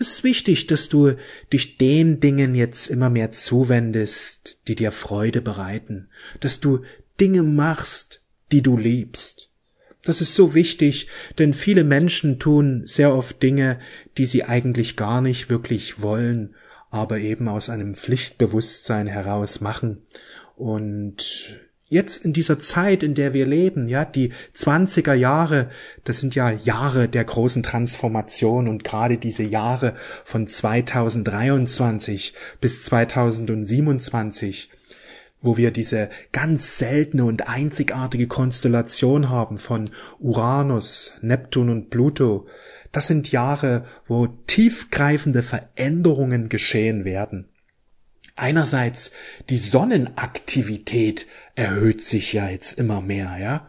Es 0.00 0.08
ist 0.10 0.22
wichtig, 0.22 0.68
dass 0.68 0.88
du 0.88 1.14
dich 1.52 1.76
den 1.76 2.20
Dingen 2.20 2.54
jetzt 2.54 2.88
immer 2.88 3.10
mehr 3.10 3.32
zuwendest, 3.32 4.60
die 4.68 4.76
dir 4.76 4.92
Freude 4.92 5.42
bereiten, 5.42 6.08
dass 6.38 6.60
du 6.60 6.82
Dinge 7.18 7.42
machst, 7.42 8.22
die 8.52 8.62
du 8.62 8.76
liebst. 8.76 9.50
Das 10.02 10.20
ist 10.20 10.36
so 10.36 10.54
wichtig, 10.54 11.08
denn 11.38 11.52
viele 11.52 11.82
Menschen 11.82 12.38
tun 12.38 12.82
sehr 12.86 13.12
oft 13.12 13.42
Dinge, 13.42 13.80
die 14.16 14.26
sie 14.26 14.44
eigentlich 14.44 14.96
gar 14.96 15.20
nicht 15.20 15.50
wirklich 15.50 16.00
wollen, 16.00 16.54
aber 16.90 17.18
eben 17.18 17.48
aus 17.48 17.68
einem 17.68 17.94
Pflichtbewusstsein 17.94 19.08
heraus 19.08 19.60
machen. 19.60 20.06
Und 20.54 21.58
Jetzt 21.90 22.22
in 22.26 22.34
dieser 22.34 22.58
Zeit, 22.58 23.02
in 23.02 23.14
der 23.14 23.32
wir 23.32 23.46
leben, 23.46 23.88
ja, 23.88 24.04
die 24.04 24.32
20er 24.54 25.14
Jahre, 25.14 25.70
das 26.04 26.20
sind 26.20 26.34
ja 26.34 26.50
Jahre 26.50 27.08
der 27.08 27.24
großen 27.24 27.62
Transformation 27.62 28.68
und 28.68 28.84
gerade 28.84 29.16
diese 29.16 29.42
Jahre 29.42 29.94
von 30.22 30.46
2023 30.46 32.34
bis 32.60 32.84
2027, 32.84 34.70
wo 35.40 35.56
wir 35.56 35.70
diese 35.70 36.10
ganz 36.30 36.76
seltene 36.76 37.24
und 37.24 37.48
einzigartige 37.48 38.26
Konstellation 38.26 39.30
haben 39.30 39.56
von 39.56 39.88
Uranus, 40.18 41.12
Neptun 41.22 41.70
und 41.70 41.88
Pluto, 41.88 42.46
das 42.92 43.06
sind 43.06 43.32
Jahre, 43.32 43.86
wo 44.06 44.26
tiefgreifende 44.26 45.42
Veränderungen 45.42 46.50
geschehen 46.50 47.06
werden. 47.06 47.48
Einerseits 48.36 49.12
die 49.48 49.58
Sonnenaktivität 49.58 51.26
erhöht 51.58 52.02
sich 52.02 52.32
ja 52.32 52.48
jetzt 52.48 52.78
immer 52.78 53.02
mehr, 53.02 53.36
ja. 53.36 53.68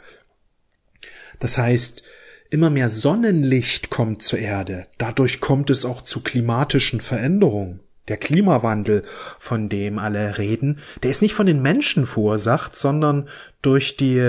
Das 1.39 1.57
heißt, 1.57 2.03
immer 2.51 2.69
mehr 2.69 2.89
Sonnenlicht 2.89 3.89
kommt 3.89 4.22
zur 4.22 4.38
Erde. 4.38 4.85
Dadurch 5.00 5.41
kommt 5.41 5.72
es 5.72 5.85
auch 5.85 6.03
zu 6.03 6.22
klimatischen 6.22 7.01
Veränderungen. 7.01 7.79
Der 8.07 8.17
Klimawandel, 8.17 9.05
von 9.39 9.69
dem 9.69 9.97
alle 9.97 10.38
reden, 10.38 10.79
der 11.01 11.09
ist 11.09 11.23
nicht 11.23 11.33
von 11.33 11.47
den 11.47 11.63
Menschen 11.63 12.05
verursacht, 12.05 12.75
sondern 12.75 13.27
durch 13.63 13.97
die 13.97 14.21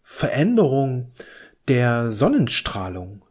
Veränderung 0.00 1.10
der 1.66 2.12
Sonnenstrahlung. 2.12 3.22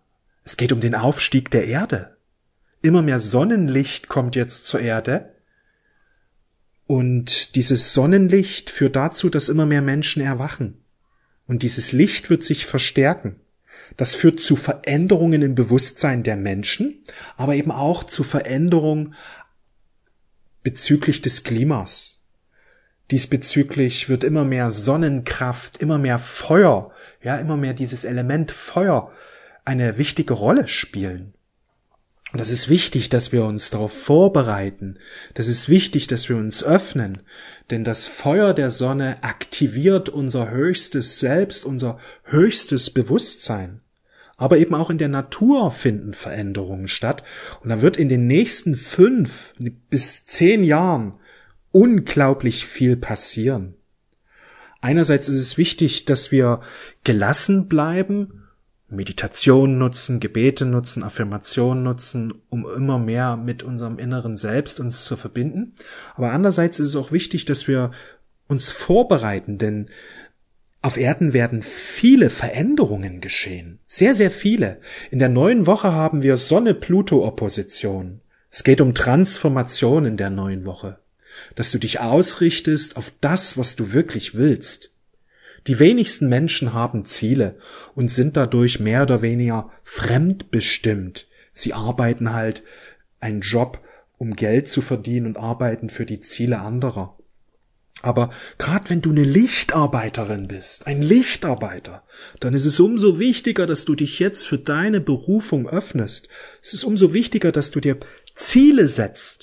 Es 0.44 0.58
geht 0.58 0.74
um 0.74 0.82
den 0.82 0.96
Aufstieg 0.96 1.50
der 1.50 1.68
Erde. 1.68 2.18
Immer 2.82 3.04
mehr 3.04 3.20
Sonnenlicht 3.20 4.10
kommt 4.10 4.36
jetzt 4.36 4.66
zur 4.66 4.82
Erde 4.82 5.31
und 6.92 7.56
dieses 7.56 7.94
Sonnenlicht 7.94 8.70
führt 8.70 8.98
dazu, 8.98 9.30
dass 9.30 9.48
immer 9.48 9.66
mehr 9.66 9.82
Menschen 9.82 10.22
erwachen. 10.22 10.84
Und 11.48 11.64
dieses 11.64 11.94
Licht 11.94 12.30
wird 12.30 12.44
sich 12.44 12.66
verstärken. 12.66 13.40
Das 13.96 14.14
führt 14.14 14.42
zu 14.42 14.58
Veränderungen 14.58 15.42
im 15.42 15.56
Bewusstsein 15.56 16.24
der 16.24 16.36
Menschen, 16.36 17.02
aber 17.38 17.56
eben 17.56 17.72
auch 17.72 18.04
zu 18.04 18.26
Veränderungen 18.26 19.16
bezüglich 20.64 21.22
des 21.22 21.46
Klimas. 21.46 22.26
Diesbezüglich 23.10 24.10
wird 24.10 24.26
immer 24.26 24.44
mehr 24.44 24.74
Sonnenkraft, 24.74 25.78
immer 25.78 25.98
mehr 25.98 26.20
Feuer, 26.20 26.92
ja, 27.24 27.38
immer 27.38 27.56
mehr 27.56 27.74
dieses 27.74 28.04
Element 28.04 28.52
Feuer 28.52 29.14
eine 29.64 29.98
wichtige 29.98 30.34
Rolle 30.34 30.68
spielen. 30.68 31.36
Und 32.32 32.40
das 32.40 32.50
ist 32.50 32.70
wichtig, 32.70 33.10
dass 33.10 33.34
wir 33.34 33.44
uns 33.44 33.72
darauf 33.72 33.92
vorbereiten. 33.92 34.98
Das 35.34 35.50
ist 35.50 35.68
wichtig, 35.68 36.08
dass 36.08 36.30
wir 36.30 36.38
uns 36.38 36.64
öffnen. 36.64 37.22
Denn 37.70 37.84
das 37.84 38.08
Feuer 38.08 38.54
der 38.54 38.72
Sonne 38.72 39.22
aktiviert 39.22 40.08
unser 40.08 40.50
höchstes 40.50 41.20
Selbst, 41.20 41.66
unser 41.66 42.00
höchstes 42.24 42.90
Bewusstsein. 42.90 43.82
Aber 44.38 44.58
eben 44.58 44.76
auch 44.76 44.90
in 44.90 44.98
der 44.98 45.10
Natur 45.10 45.72
finden 45.72 46.14
Veränderungen 46.14 46.88
statt. 46.88 47.24
Und 47.62 47.70
da 47.70 47.82
wird 47.82 47.98
in 47.98 48.08
den 48.08 48.28
nächsten 48.28 48.76
fünf 48.76 49.54
bis 49.90 50.26
zehn 50.26 50.64
Jahren 50.64 51.20
unglaublich 51.72 52.66
viel 52.66 52.96
passieren. 52.96 53.76
Einerseits 54.80 55.28
ist 55.28 55.36
es 55.36 55.58
wichtig, 55.58 56.06
dass 56.06 56.32
wir 56.32 56.62
gelassen 57.04 57.68
bleiben 57.68 58.41
Meditation 58.92 59.78
nutzen, 59.78 60.20
Gebete 60.20 60.66
nutzen, 60.66 61.04
Affirmationen 61.04 61.84
nutzen, 61.84 62.34
um 62.50 62.66
immer 62.66 63.00
mehr 63.00 63.38
mit 63.38 63.64
unserem 63.64 63.98
inneren 63.98 64.38
Selbst 64.38 64.80
uns 64.80 65.06
zu 65.06 65.16
verbinden. 65.16 65.74
Aber 66.16 66.32
andererseits 66.32 66.80
ist 66.80 66.90
es 66.90 66.96
auch 66.96 67.12
wichtig, 67.12 67.46
dass 67.46 67.68
wir 67.68 67.92
uns 68.48 68.72
vorbereiten, 68.72 69.58
denn 69.58 69.90
auf 70.82 70.98
Erden 70.98 71.34
werden 71.34 71.62
viele 71.62 72.30
Veränderungen 72.30 73.22
geschehen. 73.22 73.80
Sehr, 73.86 74.16
sehr 74.16 74.32
viele. 74.32 74.82
In 75.10 75.20
der 75.20 75.30
neuen 75.30 75.68
Woche 75.68 75.94
haben 75.94 76.22
wir 76.22 76.38
Sonne-Pluto-Opposition. 76.38 78.20
Es 78.50 78.64
geht 78.64 78.82
um 78.82 78.94
Transformation 78.94 80.06
in 80.06 80.18
der 80.18 80.30
neuen 80.30 80.66
Woche. 80.66 81.00
Dass 81.56 81.72
du 81.72 81.78
dich 81.78 82.02
ausrichtest 82.02 82.98
auf 82.98 83.14
das, 83.22 83.58
was 83.58 83.76
du 83.76 83.94
wirklich 83.94 84.36
willst. 84.36 84.91
Die 85.68 85.80
wenigsten 85.80 86.28
Menschen 86.28 86.74
haben 86.74 87.06
Ziele 87.06 87.58
und 87.96 88.10
sind 88.10 88.36
dadurch 88.36 88.80
mehr 88.80 89.04
oder 89.04 89.22
weniger 89.22 89.70
fremdbestimmt. 89.84 91.28
Sie 91.54 91.74
arbeiten 91.74 92.34
halt 92.34 92.64
einen 93.20 93.42
Job, 93.42 93.80
um 94.18 94.36
Geld 94.36 94.70
zu 94.70 94.82
verdienen 94.82 95.28
und 95.28 95.38
arbeiten 95.38 95.90
für 95.90 96.06
die 96.06 96.20
Ziele 96.20 96.60
anderer. 96.60 97.18
Aber 98.02 98.32
gerade 98.58 98.90
wenn 98.90 99.02
du 99.02 99.12
eine 99.12 99.24
Lichtarbeiterin 99.24 100.48
bist, 100.48 100.88
ein 100.88 101.04
Lichtarbeiter, 101.04 102.04
dann 102.40 102.56
ist 102.56 102.66
es 102.66 102.80
umso 102.80 103.20
wichtiger, 103.20 103.68
dass 103.68 103.86
du 103.86 103.94
dich 103.94 104.18
jetzt 104.18 104.48
für 104.48 104.58
deine 104.58 105.02
Berufung 105.02 105.70
öffnest. 105.70 106.28
Es 106.64 106.74
ist 106.74 106.84
umso 106.84 107.14
wichtiger, 107.14 107.52
dass 107.52 107.70
du 107.70 107.80
dir 107.80 107.98
Ziele 108.34 108.88
setzt 108.88 109.41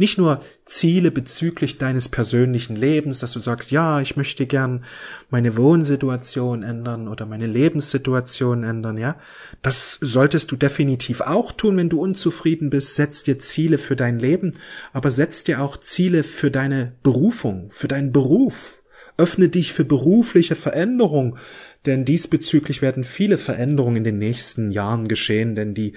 nicht 0.00 0.16
nur 0.16 0.42
Ziele 0.64 1.10
bezüglich 1.10 1.76
deines 1.76 2.08
persönlichen 2.08 2.74
Lebens, 2.74 3.18
dass 3.18 3.32
du 3.32 3.38
sagst, 3.38 3.70
ja, 3.70 4.00
ich 4.00 4.16
möchte 4.16 4.46
gern 4.46 4.82
meine 5.28 5.58
Wohnsituation 5.58 6.62
ändern 6.62 7.06
oder 7.06 7.26
meine 7.26 7.46
Lebenssituation 7.46 8.64
ändern, 8.64 8.96
ja. 8.96 9.16
Das 9.60 9.98
solltest 10.00 10.50
du 10.50 10.56
definitiv 10.56 11.20
auch 11.20 11.52
tun, 11.52 11.76
wenn 11.76 11.90
du 11.90 12.00
unzufrieden 12.00 12.70
bist. 12.70 12.94
Setz 12.96 13.24
dir 13.24 13.38
Ziele 13.38 13.76
für 13.76 13.94
dein 13.94 14.18
Leben, 14.18 14.52
aber 14.94 15.10
setz 15.10 15.44
dir 15.44 15.60
auch 15.60 15.76
Ziele 15.76 16.24
für 16.24 16.50
deine 16.50 16.92
Berufung, 17.02 17.70
für 17.70 17.86
deinen 17.86 18.10
Beruf. 18.10 18.78
Öffne 19.18 19.50
dich 19.50 19.74
für 19.74 19.84
berufliche 19.84 20.56
Veränderung, 20.56 21.36
denn 21.84 22.06
diesbezüglich 22.06 22.80
werden 22.80 23.04
viele 23.04 23.36
Veränderungen 23.36 23.96
in 23.96 24.04
den 24.04 24.18
nächsten 24.18 24.70
Jahren 24.70 25.08
geschehen, 25.08 25.54
denn 25.54 25.74
die 25.74 25.92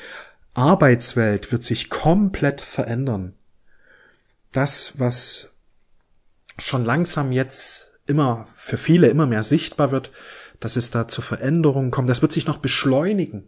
Arbeitswelt 0.56 1.54
wird 1.54 1.64
sich 1.64 1.90
komplett 1.90 2.60
verändern 2.60 3.34
das, 4.54 4.94
was 4.98 5.58
schon 6.58 6.86
langsam 6.86 7.32
jetzt 7.32 8.00
immer 8.06 8.48
für 8.56 8.78
viele 8.78 9.08
immer 9.08 9.26
mehr 9.26 9.44
sichtbar 9.44 9.92
wird, 9.92 10.12
dass 10.60 10.76
es 10.76 10.92
da 10.92 11.08
zu 11.08 11.22
Veränderungen 11.22 11.92
kommt, 11.92 12.10
das 12.10 12.22
wird 12.22 12.32
sich 12.32 12.48
noch 12.48 12.58
beschleunigen. 12.58 13.48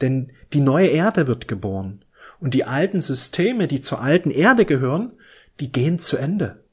Denn 0.00 0.32
die 0.52 0.60
neue 0.60 0.88
Erde 0.88 1.26
wird 1.26 1.48
geboren. 1.48 2.04
Und 2.40 2.54
die 2.54 2.64
alten 2.64 3.00
Systeme, 3.00 3.68
die 3.68 3.80
zur 3.80 4.00
alten 4.00 4.30
Erde 4.30 4.64
gehören, 4.64 5.12
die 5.60 5.70
gehen 5.70 5.98
zu 5.98 6.16
Ende. 6.16 6.64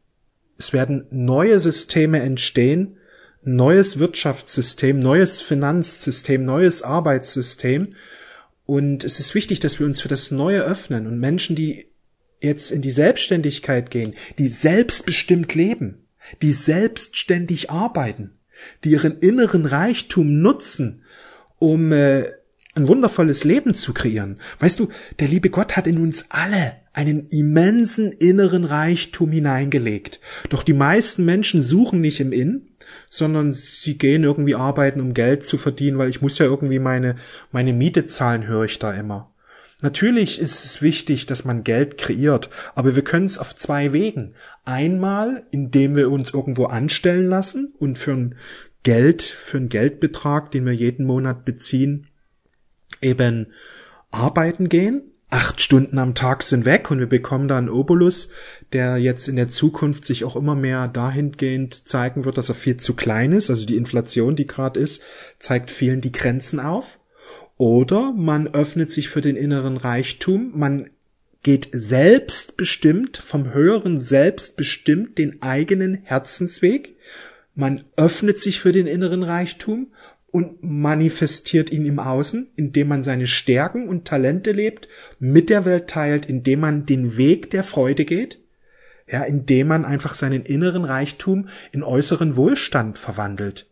Es 0.58 0.74
werden 0.74 1.06
neue 1.10 1.60
Systeme 1.60 2.22
entstehen, 2.22 2.98
neues 3.44 4.00
Wirtschaftssystem, 4.00 5.00
neues 5.00 5.42
Finanzsystem, 5.42 6.44
neues 6.44 6.82
Arbeitssystem. 6.84 7.96
Und 8.66 9.04
es 9.04 9.20
ist 9.20 9.36
wichtig, 9.36 9.60
dass 9.60 9.80
wir 9.80 9.86
uns 9.86 10.02
für 10.02 10.08
das 10.08 10.32
Neue 10.32 10.62
öffnen 10.62 11.08
und 11.08 11.20
Menschen, 11.20 11.56
die 11.56 11.89
jetzt 12.42 12.72
in 12.72 12.82
die 12.82 12.92
Selbstständigkeit 12.92 13.92
gehen, 13.92 14.14
die 14.38 14.48
selbstbestimmt 14.48 15.56
leben, 15.56 16.06
die 16.42 16.52
selbstständig 16.52 17.70
arbeiten, 17.70 18.32
die 18.84 18.92
ihren 18.92 19.16
inneren 19.16 19.66
Reichtum 19.66 20.42
nutzen, 20.42 21.04
um 21.58 21.92
äh, 21.92 22.32
ein 22.76 22.88
wundervolles 22.88 23.44
Leben 23.44 23.74
zu 23.74 23.94
kreieren. 23.94 24.40
Weißt 24.60 24.80
du, 24.80 24.90
der 25.20 25.28
liebe 25.28 25.50
Gott 25.50 25.76
hat 25.76 25.88
in 25.88 25.98
uns 25.98 26.26
alle 26.30 26.74
einen 26.94 27.26
immensen 27.30 28.12
inneren 28.12 28.66
Reichtum 28.66 29.32
hineingelegt. 29.32 30.20
Doch 30.50 30.64
die 30.64 30.74
meisten 30.74 31.26
Menschen 31.26 31.62
suchen 31.62 32.02
nicht 32.02 32.20
im 32.20 32.32
Inn, 32.32 32.70
sondern 33.10 33.54
sie 33.54 33.98
gehen 33.98 34.24
irgendwie 34.24 34.56
arbeiten, 34.56 35.02
um 35.02 35.14
Geld 35.14 35.46
zu 35.46 35.58
verdienen, 35.58 35.98
weil 35.98 36.10
ich 36.10 36.22
muss 36.22 36.38
ja 36.40 36.46
irgendwie 36.46 36.80
meine, 36.80 37.16
meine 37.52 37.74
Miete 37.74 38.08
zahlen, 38.08 38.48
höre 38.48 38.66
ich 38.66 38.80
da 38.80 38.94
immer. 38.94 39.32
Natürlich 39.82 40.40
ist 40.40 40.66
es 40.66 40.82
wichtig, 40.82 41.26
dass 41.26 41.46
man 41.46 41.64
Geld 41.64 41.98
kreiert, 41.98 42.50
aber 42.76 42.96
wir 42.96 43.04
können 43.04 43.26
es 43.26 43.38
auf 43.38 43.56
zwei 43.56 43.94
Wegen. 43.94 44.36
Einmal, 44.66 45.44
indem 45.52 45.96
wir 45.96 46.12
uns 46.12 46.34
irgendwo 46.34 46.66
anstellen 46.66 47.28
lassen 47.28 47.74
und 47.78 47.98
für 47.98 48.12
ein 48.12 48.36
Geld, 48.84 49.22
für 49.22 49.58
einen 49.58 49.70
Geldbetrag, 49.70 50.52
den 50.52 50.66
wir 50.66 50.74
jeden 50.74 51.06
Monat 51.06 51.46
beziehen, 51.46 52.08
eben 53.02 53.48
arbeiten 54.12 54.68
gehen. 54.68 55.04
Acht 55.32 55.62
Stunden 55.62 56.00
am 56.00 56.16
Tag 56.16 56.42
sind 56.42 56.66
weg 56.66 56.90
und 56.90 57.00
wir 57.00 57.08
bekommen 57.08 57.48
da 57.48 57.58
einen 57.58 57.70
Obolus, 57.70 58.32
der 58.74 58.98
jetzt 58.98 59.28
in 59.28 59.36
der 59.36 59.48
Zukunft 59.48 60.04
sich 60.04 60.26
auch 60.26 60.36
immer 60.36 60.56
mehr 60.56 60.88
dahingehend 60.88 61.88
zeigen 61.88 62.26
wird, 62.26 62.38
dass 62.38 62.50
er 62.50 62.56
viel 62.56 62.78
zu 62.78 62.96
klein 62.96 63.32
ist. 63.32 63.50
Also 63.50 63.66
die 63.66 63.78
Inflation, 63.78 64.36
die 64.36 64.48
gerade 64.48 64.80
ist, 64.80 65.04
zeigt 65.38 65.70
vielen 65.70 66.02
die 66.02 66.12
Grenzen 66.12 66.60
auf. 66.60 66.99
Oder 67.60 68.14
man 68.14 68.48
öffnet 68.48 68.90
sich 68.90 69.10
für 69.10 69.20
den 69.20 69.36
inneren 69.36 69.76
Reichtum, 69.76 70.54
man 70.56 70.92
geht 71.44 71.68
selbstbestimmt, 71.74 73.18
vom 73.18 73.54
höheren 73.54 74.00
Selbstbestimmt 74.00 75.18
den 75.18 75.42
eigenen 75.42 75.96
Herzensweg, 76.04 76.96
man 77.56 77.84
öffnet 77.98 78.40
sich 78.40 78.62
für 78.62 78.72
den 78.72 78.88
inneren 78.88 79.24
Reichtum 79.24 79.92
und 80.32 80.64
manifestiert 80.64 81.70
ihn 81.70 81.86
im 81.86 82.00
Außen, 82.00 82.50
indem 82.56 82.88
man 82.88 83.04
seine 83.04 83.28
Stärken 83.28 83.90
und 83.90 84.06
Talente 84.06 84.54
lebt, 84.54 84.88
mit 85.20 85.50
der 85.50 85.66
Welt 85.66 85.90
teilt, 85.90 86.28
indem 86.28 86.62
man 86.62 86.86
den 86.86 87.18
Weg 87.18 87.50
der 87.50 87.66
Freude 87.66 88.06
geht, 88.06 88.40
ja, 89.06 89.24
indem 89.24 89.68
man 89.68 89.84
einfach 89.84 90.14
seinen 90.14 90.44
inneren 90.44 90.86
Reichtum 90.86 91.50
in 91.74 91.84
äußeren 91.84 92.38
Wohlstand 92.38 92.98
verwandelt. 92.98 93.69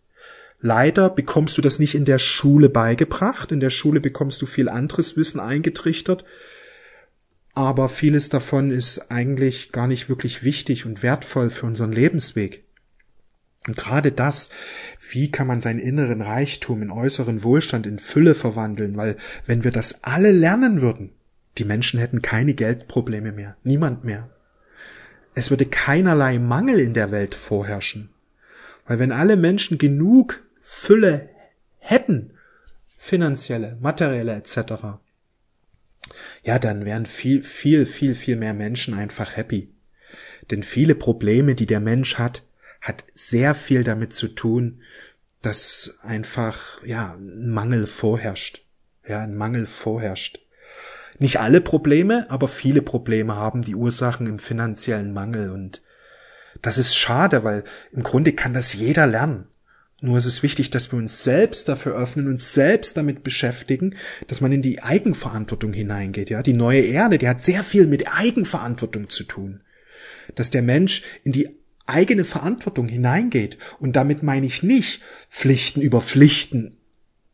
Leider 0.59 1.09
bekommst 1.09 1.57
du 1.57 1.61
das 1.61 1.79
nicht 1.79 1.93
in 1.93 2.05
der 2.05 2.19
Schule 2.19 2.69
beigebracht. 2.69 3.51
In 3.51 3.59
der 3.59 3.69
Schule 3.69 3.99
bekommst 3.99 4.41
du 4.41 4.45
viel 4.45 4.69
anderes 4.69 5.15
Wissen 5.15 5.39
eingetrichtert. 5.39 6.25
Aber 7.53 7.89
vieles 7.89 8.29
davon 8.29 8.71
ist 8.71 9.11
eigentlich 9.11 9.71
gar 9.71 9.87
nicht 9.87 10.09
wirklich 10.09 10.43
wichtig 10.43 10.85
und 10.85 11.03
wertvoll 11.03 11.49
für 11.49 11.65
unseren 11.65 11.91
Lebensweg. 11.91 12.63
Und 13.67 13.75
gerade 13.75 14.11
das, 14.11 14.49
wie 15.11 15.29
kann 15.29 15.47
man 15.47 15.61
seinen 15.61 15.79
inneren 15.79 16.21
Reichtum 16.21 16.81
in 16.81 16.91
äußeren 16.91 17.43
Wohlstand 17.43 17.85
in 17.85 17.99
Fülle 17.99 18.33
verwandeln, 18.33 18.95
weil 18.95 19.17
wenn 19.45 19.63
wir 19.63 19.71
das 19.71 20.03
alle 20.03 20.31
lernen 20.31 20.81
würden, 20.81 21.11
die 21.57 21.65
Menschen 21.65 21.99
hätten 21.99 22.21
keine 22.21 22.53
Geldprobleme 22.53 23.31
mehr, 23.31 23.57
niemand 23.63 24.03
mehr. 24.05 24.29
Es 25.35 25.49
würde 25.49 25.65
keinerlei 25.65 26.39
Mangel 26.39 26.79
in 26.79 26.93
der 26.93 27.11
Welt 27.11 27.35
vorherrschen. 27.35 28.09
Weil 28.85 28.99
wenn 28.99 29.11
alle 29.11 29.35
Menschen 29.35 29.77
genug 29.77 30.46
Fülle 30.69 31.29
hätten, 31.79 32.33
finanzielle, 32.97 33.77
materielle 33.79 34.35
etc., 34.35 34.99
ja, 36.43 36.59
dann 36.59 36.83
wären 36.83 37.05
viel, 37.05 37.41
viel, 37.43 37.85
viel, 37.85 38.15
viel 38.15 38.35
mehr 38.35 38.53
Menschen 38.53 38.93
einfach 38.93 39.37
happy. 39.37 39.73
Denn 40.51 40.63
viele 40.63 40.93
Probleme, 40.93 41.55
die 41.55 41.65
der 41.65 41.79
Mensch 41.79 42.17
hat, 42.17 42.43
hat 42.81 43.05
sehr 43.15 43.55
viel 43.55 43.83
damit 43.83 44.11
zu 44.11 44.27
tun, 44.27 44.81
dass 45.41 45.99
einfach, 46.03 46.83
ja, 46.83 47.13
ein 47.13 47.49
Mangel 47.49 47.87
vorherrscht. 47.87 48.65
Ja, 49.07 49.21
ein 49.21 49.35
Mangel 49.35 49.65
vorherrscht. 49.67 50.39
Nicht 51.17 51.39
alle 51.39 51.61
Probleme, 51.61 52.25
aber 52.29 52.49
viele 52.49 52.81
Probleme 52.81 53.35
haben 53.35 53.61
die 53.61 53.75
Ursachen 53.75 54.27
im 54.27 54.37
finanziellen 54.37 55.13
Mangel 55.13 55.49
und 55.51 55.81
das 56.61 56.77
ist 56.77 56.95
schade, 56.95 57.43
weil 57.43 57.63
im 57.91 58.03
Grunde 58.03 58.33
kann 58.33 58.53
das 58.53 58.73
jeder 58.73 59.07
lernen. 59.07 59.47
Nur 59.99 60.19
ist 60.19 60.25
es 60.25 60.43
wichtig, 60.43 60.69
dass 60.69 60.91
wir 60.91 60.99
uns 60.99 61.23
selbst 61.23 61.67
dafür 61.67 61.95
öffnen, 61.95 62.27
uns 62.27 62.53
selbst 62.53 62.97
damit 62.97 63.23
beschäftigen, 63.23 63.95
dass 64.27 64.41
man 64.41 64.51
in 64.51 64.61
die 64.61 64.83
Eigenverantwortung 64.83 65.73
hineingeht. 65.73 66.29
Ja, 66.29 66.43
die 66.43 66.53
neue 66.53 66.81
Erde, 66.81 67.17
die 67.17 67.27
hat 67.27 67.43
sehr 67.43 67.63
viel 67.63 67.87
mit 67.87 68.07
Eigenverantwortung 68.07 69.09
zu 69.09 69.23
tun. 69.23 69.61
Dass 70.35 70.51
der 70.51 70.61
Mensch 70.61 71.01
in 71.23 71.31
die 71.31 71.49
eigene 71.87 72.25
Verantwortung 72.25 72.87
hineingeht. 72.87 73.57
Und 73.79 73.95
damit 73.95 74.21
meine 74.21 74.45
ich 74.45 74.61
nicht 74.61 75.01
Pflichten 75.31 75.81
über 75.81 76.01
Pflichten 76.01 76.77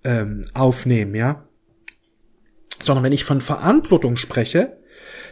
ähm, 0.06 0.46
aufnehmen, 0.54 1.16
ja. 1.16 1.46
Sondern 2.82 3.04
wenn 3.04 3.14
ich 3.14 3.26
von 3.26 3.42
Verantwortung 3.42 4.16
spreche, 4.16 4.78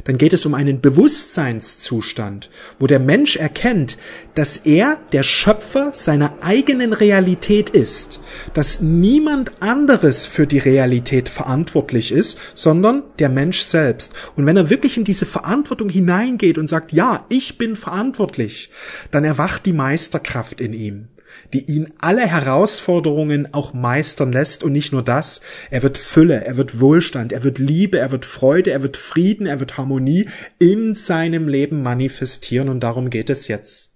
dann 0.03 0.17
geht 0.17 0.33
es 0.33 0.45
um 0.45 0.53
einen 0.53 0.81
Bewusstseinszustand, 0.81 2.49
wo 2.79 2.87
der 2.87 2.99
Mensch 2.99 3.35
erkennt, 3.35 3.97
dass 4.35 4.57
er 4.57 4.99
der 5.11 5.23
Schöpfer 5.23 5.91
seiner 5.93 6.33
eigenen 6.41 6.93
Realität 6.93 7.69
ist, 7.69 8.21
dass 8.53 8.81
niemand 8.81 9.61
anderes 9.61 10.25
für 10.25 10.47
die 10.47 10.59
Realität 10.59 11.29
verantwortlich 11.29 12.11
ist, 12.11 12.37
sondern 12.55 13.03
der 13.19 13.29
Mensch 13.29 13.61
selbst. 13.61 14.13
Und 14.35 14.45
wenn 14.45 14.57
er 14.57 14.69
wirklich 14.69 14.97
in 14.97 15.03
diese 15.03 15.25
Verantwortung 15.25 15.89
hineingeht 15.89 16.57
und 16.57 16.67
sagt, 16.67 16.91
ja, 16.91 17.25
ich 17.29 17.57
bin 17.57 17.75
verantwortlich, 17.75 18.69
dann 19.11 19.23
erwacht 19.23 19.65
die 19.65 19.73
Meisterkraft 19.73 20.61
in 20.61 20.73
ihm 20.73 21.07
die 21.53 21.71
ihn 21.71 21.89
alle 21.99 22.25
Herausforderungen 22.25 23.53
auch 23.53 23.73
meistern 23.73 24.31
lässt 24.31 24.63
und 24.63 24.71
nicht 24.71 24.91
nur 24.91 25.03
das, 25.03 25.41
er 25.69 25.83
wird 25.83 25.97
Fülle, 25.97 26.45
er 26.45 26.57
wird 26.57 26.79
Wohlstand, 26.79 27.33
er 27.33 27.43
wird 27.43 27.59
Liebe, 27.59 27.99
er 27.99 28.11
wird 28.11 28.25
Freude, 28.25 28.71
er 28.71 28.81
wird 28.81 28.97
Frieden, 28.97 29.47
er 29.47 29.59
wird 29.59 29.77
Harmonie 29.77 30.27
in 30.59 30.95
seinem 30.95 31.47
Leben 31.47 31.81
manifestieren 31.81 32.69
und 32.69 32.81
darum 32.81 33.09
geht 33.09 33.29
es 33.29 33.47
jetzt. 33.47 33.91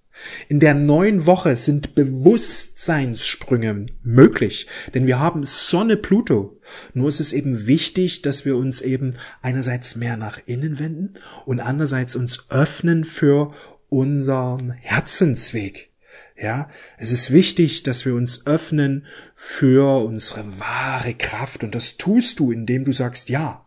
In 0.48 0.60
der 0.60 0.74
neuen 0.74 1.26
Woche 1.26 1.56
sind 1.58 1.96
Bewusstseinssprünge 1.96 3.88
möglich, 4.04 4.68
denn 4.94 5.08
wir 5.08 5.20
haben 5.20 5.44
Sonne 5.44 5.98
Pluto. 5.98 6.60
Nur 6.94 7.10
ist 7.10 7.20
es 7.20 7.34
eben 7.34 7.68
wichtig, 7.68 8.22
dass 8.22 8.46
wir 8.46 8.56
uns 8.56 8.80
eben 8.82 9.18
einerseits 9.42 9.96
mehr 9.96 10.16
nach 10.18 10.40
innen 10.46 10.80
wenden 10.80 11.16
und 11.46 11.60
andererseits 11.60 12.16
uns 12.16 12.50
öffnen 12.50 13.04
für 13.04 13.54
unseren 13.90 14.72
Herzensweg. 14.72 15.92
Ja, 16.38 16.70
es 16.98 17.12
ist 17.12 17.32
wichtig, 17.32 17.84
dass 17.84 18.06
wir 18.06 18.14
uns 18.14 18.46
öffnen 18.46 19.06
für 19.36 20.04
unsere 20.04 20.60
wahre 20.60 21.14
Kraft 21.14 21.64
und 21.64 21.74
das 21.76 21.98
tust 21.98 22.40
du, 22.40 22.52
indem 22.52 22.84
du 22.84 22.92
sagst, 22.92 23.30
ja, 23.30 23.66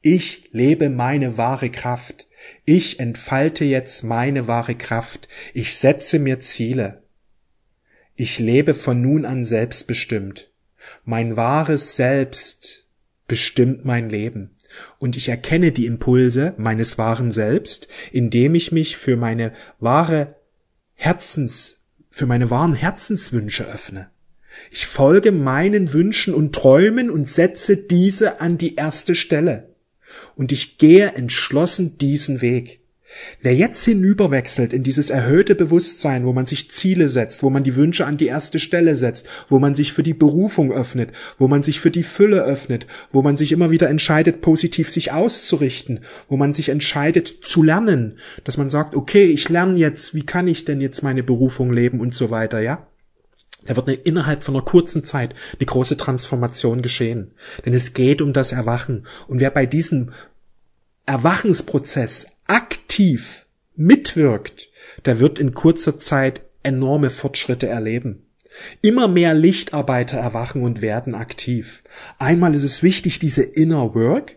ich 0.00 0.50
lebe 0.52 0.90
meine 0.90 1.38
wahre 1.38 1.70
Kraft. 1.70 2.28
Ich 2.64 3.00
entfalte 3.00 3.64
jetzt 3.64 4.04
meine 4.04 4.46
wahre 4.46 4.74
Kraft. 4.74 5.28
Ich 5.54 5.76
setze 5.76 6.18
mir 6.18 6.40
Ziele. 6.40 7.02
Ich 8.14 8.38
lebe 8.38 8.74
von 8.74 9.00
nun 9.00 9.24
an 9.24 9.46
selbstbestimmt. 9.46 10.50
Mein 11.04 11.36
wahres 11.36 11.96
Selbst 11.96 12.86
bestimmt 13.26 13.86
mein 13.86 14.10
Leben. 14.10 14.50
Und 14.98 15.16
ich 15.16 15.30
erkenne 15.30 15.72
die 15.72 15.86
Impulse 15.86 16.52
meines 16.58 16.98
wahren 16.98 17.32
Selbst, 17.32 17.88
indem 18.12 18.54
ich 18.54 18.72
mich 18.72 18.98
für 18.98 19.16
meine 19.16 19.52
wahre 19.80 20.36
Herzens, 20.94 21.84
für 22.10 22.26
meine 22.26 22.50
wahren 22.50 22.74
Herzenswünsche 22.74 23.64
öffne. 23.64 24.10
Ich 24.70 24.86
folge 24.86 25.32
meinen 25.32 25.92
Wünschen 25.92 26.32
und 26.34 26.54
Träumen 26.54 27.10
und 27.10 27.28
setze 27.28 27.76
diese 27.76 28.40
an 28.40 28.56
die 28.58 28.76
erste 28.76 29.14
Stelle. 29.14 29.74
Und 30.36 30.52
ich 30.52 30.78
gehe 30.78 31.12
entschlossen 31.12 31.98
diesen 31.98 32.40
Weg. 32.40 32.83
Wer 33.42 33.54
jetzt 33.54 33.84
hinüberwechselt 33.84 34.72
in 34.72 34.82
dieses 34.82 35.10
erhöhte 35.10 35.54
Bewusstsein, 35.54 36.24
wo 36.24 36.32
man 36.32 36.46
sich 36.46 36.70
Ziele 36.70 37.08
setzt, 37.08 37.42
wo 37.42 37.50
man 37.50 37.62
die 37.62 37.76
Wünsche 37.76 38.06
an 38.06 38.16
die 38.16 38.26
erste 38.26 38.58
Stelle 38.58 38.96
setzt, 38.96 39.26
wo 39.48 39.58
man 39.58 39.74
sich 39.74 39.92
für 39.92 40.02
die 40.02 40.14
Berufung 40.14 40.72
öffnet, 40.72 41.12
wo 41.38 41.48
man 41.48 41.62
sich 41.62 41.80
für 41.80 41.90
die 41.90 42.02
Fülle 42.02 42.42
öffnet, 42.42 42.86
wo 43.12 43.22
man 43.22 43.36
sich 43.36 43.52
immer 43.52 43.70
wieder 43.70 43.88
entscheidet, 43.88 44.40
positiv 44.40 44.90
sich 44.90 45.12
auszurichten, 45.12 46.00
wo 46.28 46.36
man 46.36 46.54
sich 46.54 46.68
entscheidet 46.68 47.28
zu 47.28 47.62
lernen, 47.62 48.18
dass 48.44 48.56
man 48.56 48.70
sagt, 48.70 48.96
okay, 48.96 49.24
ich 49.24 49.48
lerne 49.48 49.78
jetzt, 49.78 50.14
wie 50.14 50.26
kann 50.26 50.48
ich 50.48 50.64
denn 50.64 50.80
jetzt 50.80 51.02
meine 51.02 51.22
Berufung 51.22 51.72
leben 51.72 52.00
und 52.00 52.14
so 52.14 52.30
weiter, 52.30 52.60
ja? 52.60 52.86
Da 53.66 53.76
wird 53.76 53.88
eine, 53.88 53.96
innerhalb 53.96 54.44
von 54.44 54.54
einer 54.54 54.64
kurzen 54.64 55.04
Zeit 55.04 55.34
eine 55.58 55.66
große 55.66 55.96
Transformation 55.96 56.82
geschehen. 56.82 57.32
Denn 57.64 57.72
es 57.72 57.94
geht 57.94 58.20
um 58.20 58.34
das 58.34 58.52
Erwachen. 58.52 59.06
Und 59.26 59.40
wer 59.40 59.50
bei 59.50 59.64
diesem 59.64 60.12
Erwachensprozess 61.06 62.26
aktiv 62.46 62.83
mitwirkt, 63.76 64.68
der 65.04 65.18
wird 65.20 65.38
in 65.38 65.54
kurzer 65.54 65.98
Zeit 65.98 66.42
enorme 66.62 67.10
Fortschritte 67.10 67.66
erleben. 67.66 68.26
Immer 68.82 69.08
mehr 69.08 69.34
Lichtarbeiter 69.34 70.18
erwachen 70.18 70.62
und 70.62 70.80
werden 70.80 71.14
aktiv. 71.14 71.82
Einmal 72.18 72.54
ist 72.54 72.62
es 72.62 72.82
wichtig, 72.82 73.18
diese 73.18 73.42
Inner 73.42 73.94
Work, 73.94 74.36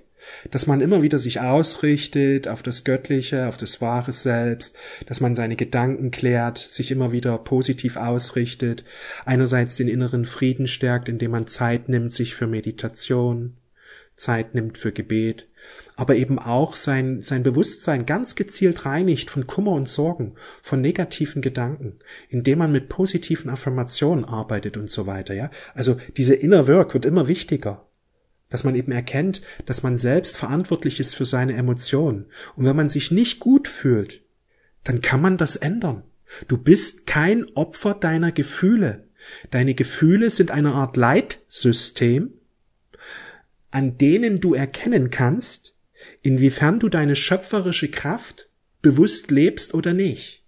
dass 0.51 0.67
man 0.67 0.81
immer 0.81 1.01
wieder 1.01 1.19
sich 1.19 1.39
ausrichtet 1.39 2.47
auf 2.47 2.63
das 2.63 2.83
Göttliche, 2.83 3.47
auf 3.47 3.57
das 3.57 3.79
wahre 3.79 4.11
Selbst, 4.11 4.75
dass 5.05 5.21
man 5.21 5.35
seine 5.35 5.55
Gedanken 5.55 6.11
klärt, 6.11 6.57
sich 6.57 6.91
immer 6.91 7.11
wieder 7.11 7.37
positiv 7.37 7.95
ausrichtet, 7.95 8.83
einerseits 9.25 9.75
den 9.75 9.87
inneren 9.87 10.25
Frieden 10.25 10.67
stärkt, 10.67 11.09
indem 11.09 11.31
man 11.31 11.47
Zeit 11.47 11.87
nimmt 11.87 12.11
sich 12.11 12.35
für 12.35 12.47
Meditation, 12.47 13.55
Zeit 14.15 14.55
nimmt 14.55 14.77
für 14.77 14.91
Gebet, 14.91 15.47
aber 15.95 16.15
eben 16.15 16.39
auch 16.39 16.75
sein, 16.75 17.21
sein 17.21 17.43
Bewusstsein 17.43 18.05
ganz 18.05 18.35
gezielt 18.35 18.85
reinigt 18.85 19.31
von 19.31 19.47
Kummer 19.47 19.71
und 19.71 19.89
Sorgen, 19.89 20.35
von 20.61 20.79
negativen 20.81 21.41
Gedanken, 21.41 21.99
indem 22.29 22.59
man 22.59 22.71
mit 22.71 22.87
positiven 22.87 23.49
Affirmationen 23.49 24.25
arbeitet 24.25 24.77
und 24.77 24.91
so 24.91 25.07
weiter, 25.07 25.33
ja. 25.33 25.49
Also 25.73 25.97
diese 26.15 26.35
Inner 26.35 26.67
Work 26.67 26.93
wird 26.93 27.05
immer 27.05 27.27
wichtiger. 27.27 27.83
Dass 28.49 28.63
man 28.63 28.75
eben 28.75 28.93
erkennt, 28.93 29.41
dass 29.65 29.83
man 29.83 29.97
selbst 29.97 30.37
verantwortlich 30.37 31.01
ist 31.01 31.15
für 31.15 31.25
seine 31.25 31.55
Emotionen. 31.55 32.27
Und 32.55 32.63
wenn 32.63 32.77
man 32.77 32.87
sich 32.87 33.11
nicht 33.11 33.39
gut 33.39 33.67
fühlt, 33.67 34.21
dann 34.85 35.01
kann 35.01 35.19
man 35.19 35.35
das 35.37 35.57
ändern. 35.57 36.03
Du 36.47 36.57
bist 36.57 37.07
kein 37.07 37.45
Opfer 37.55 37.93
deiner 37.93 38.31
Gefühle. 38.31 39.07
Deine 39.51 39.73
Gefühle 39.73 40.29
sind 40.29 40.51
eine 40.51 40.71
Art 40.71 40.95
Leitsystem, 40.95 42.36
an 43.77 43.95
denen 43.99 44.39
du 44.39 44.55
erkennen 44.55 45.11
kannst, 45.11 45.75
inwiefern 46.23 46.79
du 46.79 46.89
deine 46.89 47.15
schöpferische 47.15 47.91
Kraft 47.91 48.49
bewusst 48.81 49.29
lebst 49.29 49.75
oder 49.75 49.93
nicht. 49.93 50.43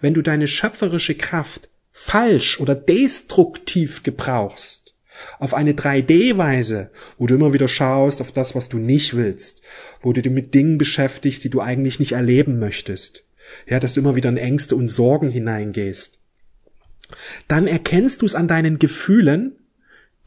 Wenn 0.00 0.14
du 0.14 0.22
deine 0.22 0.48
schöpferische 0.48 1.14
Kraft 1.14 1.68
falsch 1.92 2.58
oder 2.60 2.74
destruktiv 2.74 4.02
gebrauchst, 4.02 4.94
auf 5.38 5.52
eine 5.52 5.74
3D-Weise, 5.74 6.90
wo 7.18 7.26
du 7.26 7.34
immer 7.34 7.52
wieder 7.52 7.68
schaust 7.68 8.22
auf 8.22 8.32
das, 8.32 8.54
was 8.54 8.70
du 8.70 8.78
nicht 8.78 9.14
willst, 9.14 9.60
wo 10.00 10.14
du 10.14 10.22
dich 10.22 10.32
mit 10.32 10.54
Dingen 10.54 10.78
beschäftigst, 10.78 11.44
die 11.44 11.50
du 11.50 11.60
eigentlich 11.60 11.98
nicht 12.00 12.12
erleben 12.12 12.58
möchtest, 12.58 13.24
ja, 13.66 13.78
dass 13.78 13.92
du 13.92 14.00
immer 14.00 14.16
wieder 14.16 14.30
in 14.30 14.38
Ängste 14.38 14.74
und 14.74 14.88
Sorgen 14.88 15.30
hineingehst, 15.30 16.18
dann 17.46 17.66
erkennst 17.66 18.22
du 18.22 18.26
es 18.26 18.34
an 18.34 18.48
deinen 18.48 18.78
Gefühlen, 18.78 19.52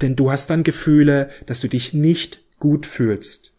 denn 0.02 0.16
du 0.16 0.32
hast 0.32 0.50
dann 0.50 0.64
Gefühle, 0.64 1.30
dass 1.46 1.60
du 1.60 1.68
dich 1.68 1.94
nicht 1.94 2.42
gut 2.60 2.86
fühlst, 2.86 3.54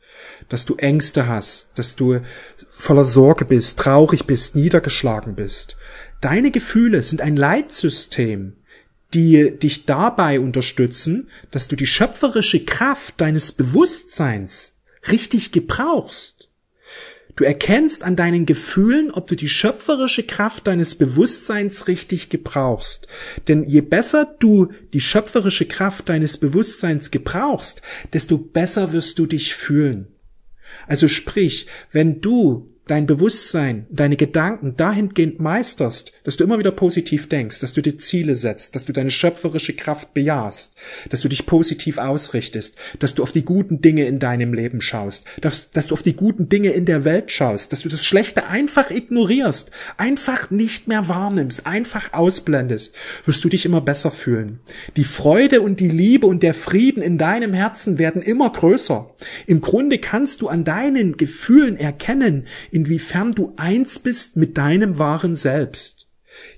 dass 0.49 0.65
du 0.65 0.77
Ängste 0.77 1.27
hast, 1.27 1.79
dass 1.79 1.97
du 1.97 2.21
voller 2.71 3.05
Sorge 3.05 3.45
bist, 3.45 3.79
traurig 3.79 4.27
bist, 4.27 4.57
niedergeschlagen 4.57 5.35
bist. 5.35 5.77
Deine 6.21 6.51
Gefühle 6.51 7.03
sind 7.03 7.23
ein 7.23 7.37
Leitsystem, 7.37 8.57
die 9.15 9.59
dich 9.59 9.87
dabei 9.87 10.41
unterstützen, 10.41 11.29
dass 11.51 11.69
du 11.69 11.77
die 11.77 11.87
schöpferische 11.87 12.65
Kraft 12.65 13.21
deines 13.21 13.53
Bewusstseins 13.53 14.77
richtig 15.11 15.53
gebrauchst. 15.53 16.48
Du 17.39 17.45
erkennst 17.45 18.03
an 18.03 18.17
deinen 18.17 18.47
Gefühlen, 18.47 19.13
ob 19.13 19.29
du 19.29 19.37
die 19.37 19.49
schöpferische 19.49 20.25
Kraft 20.25 20.67
deines 20.67 20.97
Bewusstseins 20.97 21.87
richtig 21.87 22.31
gebrauchst. 22.31 23.07
Denn 23.47 23.63
je 23.63 23.81
besser 23.81 24.35
du 24.41 24.73
die 24.93 25.01
schöpferische 25.01 25.67
Kraft 25.67 26.09
deines 26.09 26.39
Bewusstseins 26.39 27.13
gebrauchst, 27.13 27.81
desto 28.13 28.39
besser 28.39 28.93
wirst 28.93 29.21
du 29.21 29.27
dich 29.27 29.55
fühlen. 29.55 30.09
Also 30.89 31.07
sprich, 31.07 31.69
wenn 31.93 32.21
du 32.21 32.75
dein 32.91 33.07
Bewusstsein, 33.07 33.87
deine 33.91 34.17
Gedanken 34.17 34.77
dahingehend 34.77 35.41
meisterst, 35.41 36.13
dass 36.25 36.37
du 36.37 36.45
immer 36.45 36.59
wieder 36.59 36.73
positiv 36.73 37.29
denkst, 37.29 37.61
dass 37.61 37.73
du 37.73 37.83
dir 37.83 37.99
Ziele 37.99 38.35
setzt, 38.35 38.75
dass 38.75 38.87
du 38.87 38.93
deine 38.93 39.11
schöpferische 39.11 39.75
Kraft 39.75 40.15
bejahst, 40.15 40.75
dass 41.11 41.21
du 41.21 41.29
dich 41.29 41.47
positiv 41.47 41.99
ausrichtest, 41.99 42.77
dass 42.99 43.15
du 43.15 43.23
auf 43.23 43.33
die 43.33 43.45
guten 43.45 43.81
Dinge 43.81 44.07
in 44.07 44.19
deinem 44.19 44.55
Leben 44.55 44.81
schaust, 44.81 45.27
dass, 45.41 45.71
dass 45.71 45.89
du 45.89 45.95
auf 45.95 46.03
die 46.03 46.17
guten 46.17 46.49
Dinge 46.49 46.71
in 46.71 46.87
der 46.87 47.05
Welt 47.05 47.31
schaust, 47.31 47.73
dass 47.73 47.83
du 47.83 47.89
das 47.89 48.05
Schlechte 48.05 48.47
einfach 48.47 48.91
ignorierst, 48.91 49.71
einfach 49.97 50.51
nicht 50.51 50.89
mehr 50.89 51.09
wahrnimmst, 51.09 51.67
einfach 51.67 52.13
ausblendest, 52.13 52.95
wirst 53.27 53.45
du 53.45 53.49
dich 53.49 53.67
immer 53.67 53.81
besser 53.81 54.11
fühlen. 54.11 54.61
Die 54.97 55.05
Freude 55.05 55.61
und 55.61 55.81
die 55.81 55.89
Liebe 55.89 56.27
und 56.27 56.43
der 56.43 56.55
Frieden 56.55 57.03
in 57.03 57.19
deinem 57.19 57.53
Herzen 57.53 57.99
werden 57.99 58.23
immer 58.23 58.51
größer. 58.51 59.11
Im 59.47 59.61
Grunde 59.61 59.99
kannst 59.99 60.41
du 60.41 60.49
an 60.49 60.65
deinen 60.65 61.17
Gefühlen 61.17 61.77
erkennen, 61.77 62.47
inwiefern 62.79 63.33
du 63.33 63.55
eins 63.57 63.99
bist 63.99 64.37
mit 64.37 64.57
deinem 64.57 64.99
wahren 64.99 65.35
Selbst. 65.35 66.07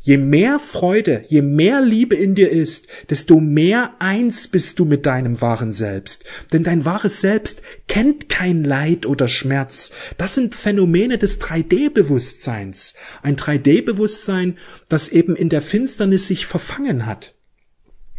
Je 0.01 0.19
mehr 0.19 0.59
Freude, 0.59 1.23
je 1.29 1.41
mehr 1.41 1.81
Liebe 1.81 2.15
in 2.15 2.35
dir 2.35 2.51
ist, 2.51 2.89
desto 3.09 3.41
mehr 3.41 3.95
eins 4.01 4.49
bist 4.49 4.79
du 4.79 4.85
mit 4.85 5.07
deinem 5.07 5.41
wahren 5.41 5.73
Selbst. 5.73 6.25
Denn 6.53 6.63
dein 6.63 6.85
wahres 6.85 7.23
Selbst 7.23 7.63
kennt 7.89 8.29
kein 8.29 8.65
Leid 8.65 9.07
oder 9.07 9.29
Schmerz. 9.29 9.93
Das 10.19 10.35
sind 10.35 10.55
Phänomene 10.55 11.17
des 11.17 11.41
3D-Bewusstseins. 11.41 12.93
Ein 13.23 13.37
3D-Bewusstsein, 13.37 14.59
das 14.91 15.09
eben 15.09 15.35
in 15.35 15.49
der 15.49 15.63
Finsternis 15.63 16.27
sich 16.27 16.45
verfangen 16.45 17.07
hat 17.07 17.35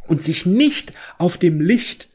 und 0.07 0.23
sich 0.23 0.47
nicht 0.47 0.93
auf 1.19 1.37
dem 1.37 1.61
Licht 1.61 2.09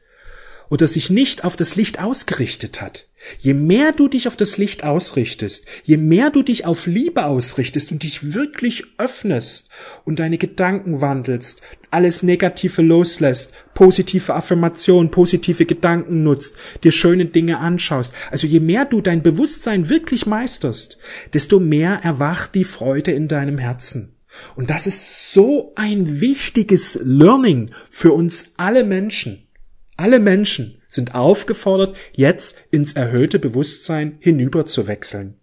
oder 0.69 0.89
sich 0.89 1.11
nicht 1.11 1.45
auf 1.45 1.55
das 1.55 1.77
Licht 1.77 2.01
ausgerichtet 2.01 2.81
hat. 2.81 3.06
Je 3.39 3.55
mehr 3.55 3.93
du 3.93 4.09
dich 4.09 4.29
auf 4.29 4.37
das 4.37 4.59
Licht 4.59 4.85
ausrichtest, 4.85 5.67
je 5.85 5.97
mehr 5.97 6.31
du 6.31 6.43
dich 6.43 6.65
auf 6.65 6.87
Liebe 6.87 7.25
ausrichtest 7.25 7.93
und 7.93 8.03
dich 8.03 8.35
wirklich 8.35 8.85
öffnest 8.99 9.69
und 10.05 10.19
deine 10.19 10.39
Gedanken 10.39 11.01
wandelst, 11.01 11.63
alles 11.91 12.23
Negative 12.23 12.83
loslässt, 12.83 13.53
positive 13.75 14.35
Affirmation, 14.35 15.11
positive 15.11 15.67
Gedanken 15.67 16.23
nutzt, 16.23 16.57
dir 16.85 16.93
schöne 16.93 17.27
Dinge 17.27 17.59
anschaust, 17.59 18.13
also 18.31 18.47
je 18.47 18.61
mehr 18.61 18.85
du 18.85 19.01
dein 19.01 19.23
Bewusstsein 19.23 19.89
wirklich 19.89 20.27
meisterst, 20.27 20.99
desto 21.33 21.61
mehr 21.61 22.01
erwacht 22.03 22.55
die 22.55 22.65
Freude 22.65 23.13
in 23.13 23.29
deinem 23.29 23.59
Herzen. 23.59 24.17
Und 24.55 24.71
das 24.71 24.87
ist 24.87 25.33
so 25.33 25.73
ein 25.77 26.21
wichtiges 26.21 26.99
Learning 27.03 27.71
für 27.91 28.13
uns 28.13 28.51
alle 28.57 28.85
Menschen. 28.85 29.49
Alle 29.97 30.21
Menschen 30.21 30.83
sind 30.97 31.15
aufgefordert, 31.15 31.97
jetzt 32.13 32.57
ins 32.73 32.95
erhöhte 32.95 33.39
Bewusstsein 33.39 34.17
hinüber 34.19 34.67
zu 34.67 34.89
wechseln. 34.89 35.37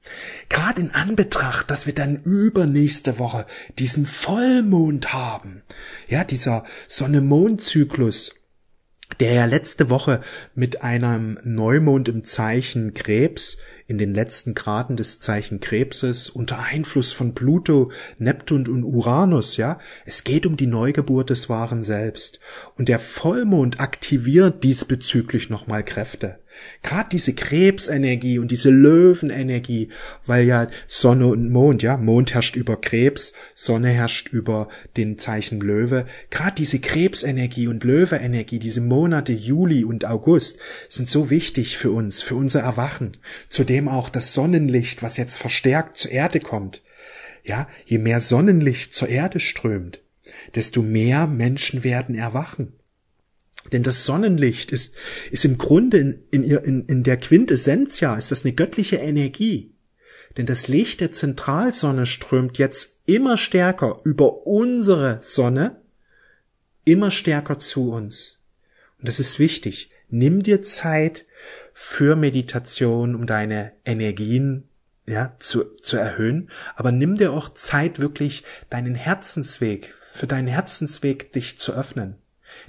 Gerade 0.49 0.81
in 0.81 0.91
Anbetracht, 0.91 1.71
dass 1.71 1.85
wir 1.85 1.95
dann 1.95 2.21
übernächste 2.23 3.17
Woche 3.17 3.45
diesen 3.79 4.05
Vollmond 4.05 5.13
haben. 5.13 5.63
Ja, 6.09 6.25
dieser 6.25 6.65
Sonne-Mond-Zyklus, 6.89 8.33
der 9.19 9.33
ja 9.33 9.45
letzte 9.45 9.89
Woche 9.89 10.21
mit 10.55 10.81
einem 10.81 11.39
Neumond 11.43 12.09
im 12.09 12.25
Zeichen 12.25 12.93
Krebs 12.93 13.59
in 13.93 13.99
den 13.99 14.15
letzten 14.15 14.55
Graden 14.55 14.97
des 14.97 15.19
Zeichen 15.19 15.59
Krebses 15.59 16.27
unter 16.27 16.57
Einfluss 16.57 17.11
von 17.11 17.35
Pluto, 17.35 17.91
Neptun 18.17 18.67
und 18.67 18.83
Uranus, 18.83 19.55
ja. 19.55 19.77
Es 20.03 20.23
geht 20.23 20.47
um 20.47 20.57
die 20.57 20.65
Neugeburt 20.65 21.29
des 21.29 21.47
wahren 21.47 21.83
Selbst. 21.83 22.39
Und 22.75 22.89
der 22.89 22.97
Vollmond 22.97 23.79
aktiviert 23.79 24.63
diesbezüglich 24.63 25.51
nochmal 25.51 25.85
Kräfte. 25.85 26.39
Gerade 26.81 27.09
diese 27.11 27.33
Krebsenergie 27.33 28.39
und 28.39 28.51
diese 28.51 28.69
Löwenenergie, 28.69 29.89
weil 30.25 30.45
ja 30.45 30.67
Sonne 30.87 31.27
und 31.27 31.51
Mond, 31.51 31.81
ja, 31.83 31.97
Mond 31.97 32.33
herrscht 32.33 32.55
über 32.55 32.79
Krebs, 32.79 33.33
Sonne 33.55 33.89
herrscht 33.89 34.29
über 34.29 34.67
den 34.97 35.17
Zeichen 35.17 35.59
Löwe. 35.59 36.05
Gerade 36.29 36.55
diese 36.55 36.79
Krebsenergie 36.79 37.67
und 37.67 37.83
Löweenergie, 37.83 38.59
diese 38.59 38.81
Monate 38.81 39.33
Juli 39.33 39.83
und 39.83 40.05
August 40.05 40.59
sind 40.89 41.09
so 41.09 41.29
wichtig 41.29 41.77
für 41.77 41.91
uns, 41.91 42.21
für 42.21 42.35
unser 42.35 42.61
Erwachen. 42.61 43.13
Zudem 43.49 43.87
auch 43.87 44.09
das 44.09 44.33
Sonnenlicht, 44.33 45.03
was 45.03 45.17
jetzt 45.17 45.37
verstärkt 45.37 45.97
zur 45.97 46.11
Erde 46.11 46.39
kommt. 46.39 46.81
Ja, 47.45 47.67
je 47.85 47.97
mehr 47.97 48.19
Sonnenlicht 48.19 48.95
zur 48.95 49.09
Erde 49.09 49.39
strömt, 49.39 49.99
desto 50.55 50.81
mehr 50.81 51.27
Menschen 51.27 51.83
werden 51.83 52.15
erwachen. 52.15 52.73
Denn 53.71 53.83
das 53.83 54.05
Sonnenlicht 54.05 54.71
ist, 54.71 54.95
ist 55.31 55.45
im 55.45 55.57
Grunde 55.57 55.97
in, 55.97 56.23
in, 56.31 56.43
in, 56.43 56.85
in 56.85 57.03
der 57.03 57.17
Quintessenz 57.17 57.99
ja, 57.99 58.15
ist 58.15 58.31
das 58.31 58.43
eine 58.43 58.53
göttliche 58.53 58.97
Energie. 58.97 59.71
Denn 60.37 60.45
das 60.45 60.67
Licht 60.67 60.99
der 60.99 61.11
Zentralsonne 61.11 62.05
strömt 62.05 62.57
jetzt 62.57 62.99
immer 63.05 63.37
stärker 63.37 63.99
über 64.03 64.47
unsere 64.47 65.19
Sonne, 65.21 65.81
immer 66.85 67.11
stärker 67.11 67.59
zu 67.59 67.91
uns. 67.91 68.39
Und 68.99 69.07
das 69.07 69.19
ist 69.19 69.39
wichtig. 69.39 69.89
Nimm 70.09 70.43
dir 70.43 70.63
Zeit 70.63 71.25
für 71.73 72.15
Meditation, 72.15 73.15
um 73.15 73.25
deine 73.25 73.73
Energien 73.85 74.67
ja, 75.05 75.35
zu, 75.39 75.75
zu 75.81 75.97
erhöhen, 75.97 76.49
aber 76.75 76.91
nimm 76.91 77.15
dir 77.15 77.33
auch 77.33 77.53
Zeit, 77.53 77.99
wirklich 77.99 78.43
deinen 78.69 78.95
Herzensweg, 78.95 79.93
für 79.99 80.27
deinen 80.27 80.47
Herzensweg 80.47 81.31
dich 81.33 81.59
zu 81.59 81.73
öffnen. 81.73 82.15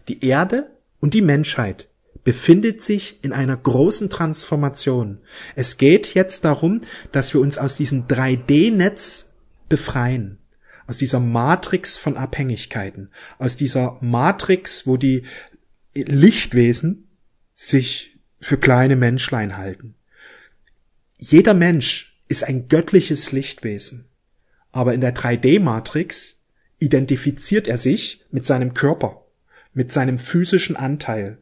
Die 0.08 0.24
Erde 0.24 0.73
und 1.04 1.12
die 1.12 1.20
Menschheit 1.20 1.90
befindet 2.24 2.80
sich 2.80 3.22
in 3.22 3.34
einer 3.34 3.58
großen 3.58 4.08
Transformation. 4.08 5.20
Es 5.54 5.76
geht 5.76 6.14
jetzt 6.14 6.46
darum, 6.46 6.80
dass 7.12 7.34
wir 7.34 7.42
uns 7.42 7.58
aus 7.58 7.76
diesem 7.76 8.06
3D-Netz 8.06 9.26
befreien, 9.68 10.38
aus 10.86 10.96
dieser 10.96 11.20
Matrix 11.20 11.98
von 11.98 12.16
Abhängigkeiten, 12.16 13.10
aus 13.38 13.58
dieser 13.58 13.98
Matrix, 14.00 14.86
wo 14.86 14.96
die 14.96 15.26
Lichtwesen 15.92 17.06
sich 17.54 18.18
für 18.40 18.56
kleine 18.56 18.96
Menschlein 18.96 19.58
halten. 19.58 19.96
Jeder 21.18 21.52
Mensch 21.52 22.18
ist 22.28 22.44
ein 22.44 22.68
göttliches 22.68 23.30
Lichtwesen. 23.30 24.06
Aber 24.72 24.94
in 24.94 25.02
der 25.02 25.14
3D-Matrix 25.14 26.38
identifiziert 26.78 27.68
er 27.68 27.76
sich 27.76 28.24
mit 28.30 28.46
seinem 28.46 28.72
Körper, 28.72 29.23
mit 29.74 29.92
seinem 29.92 30.18
physischen 30.18 30.76
Anteil, 30.76 31.38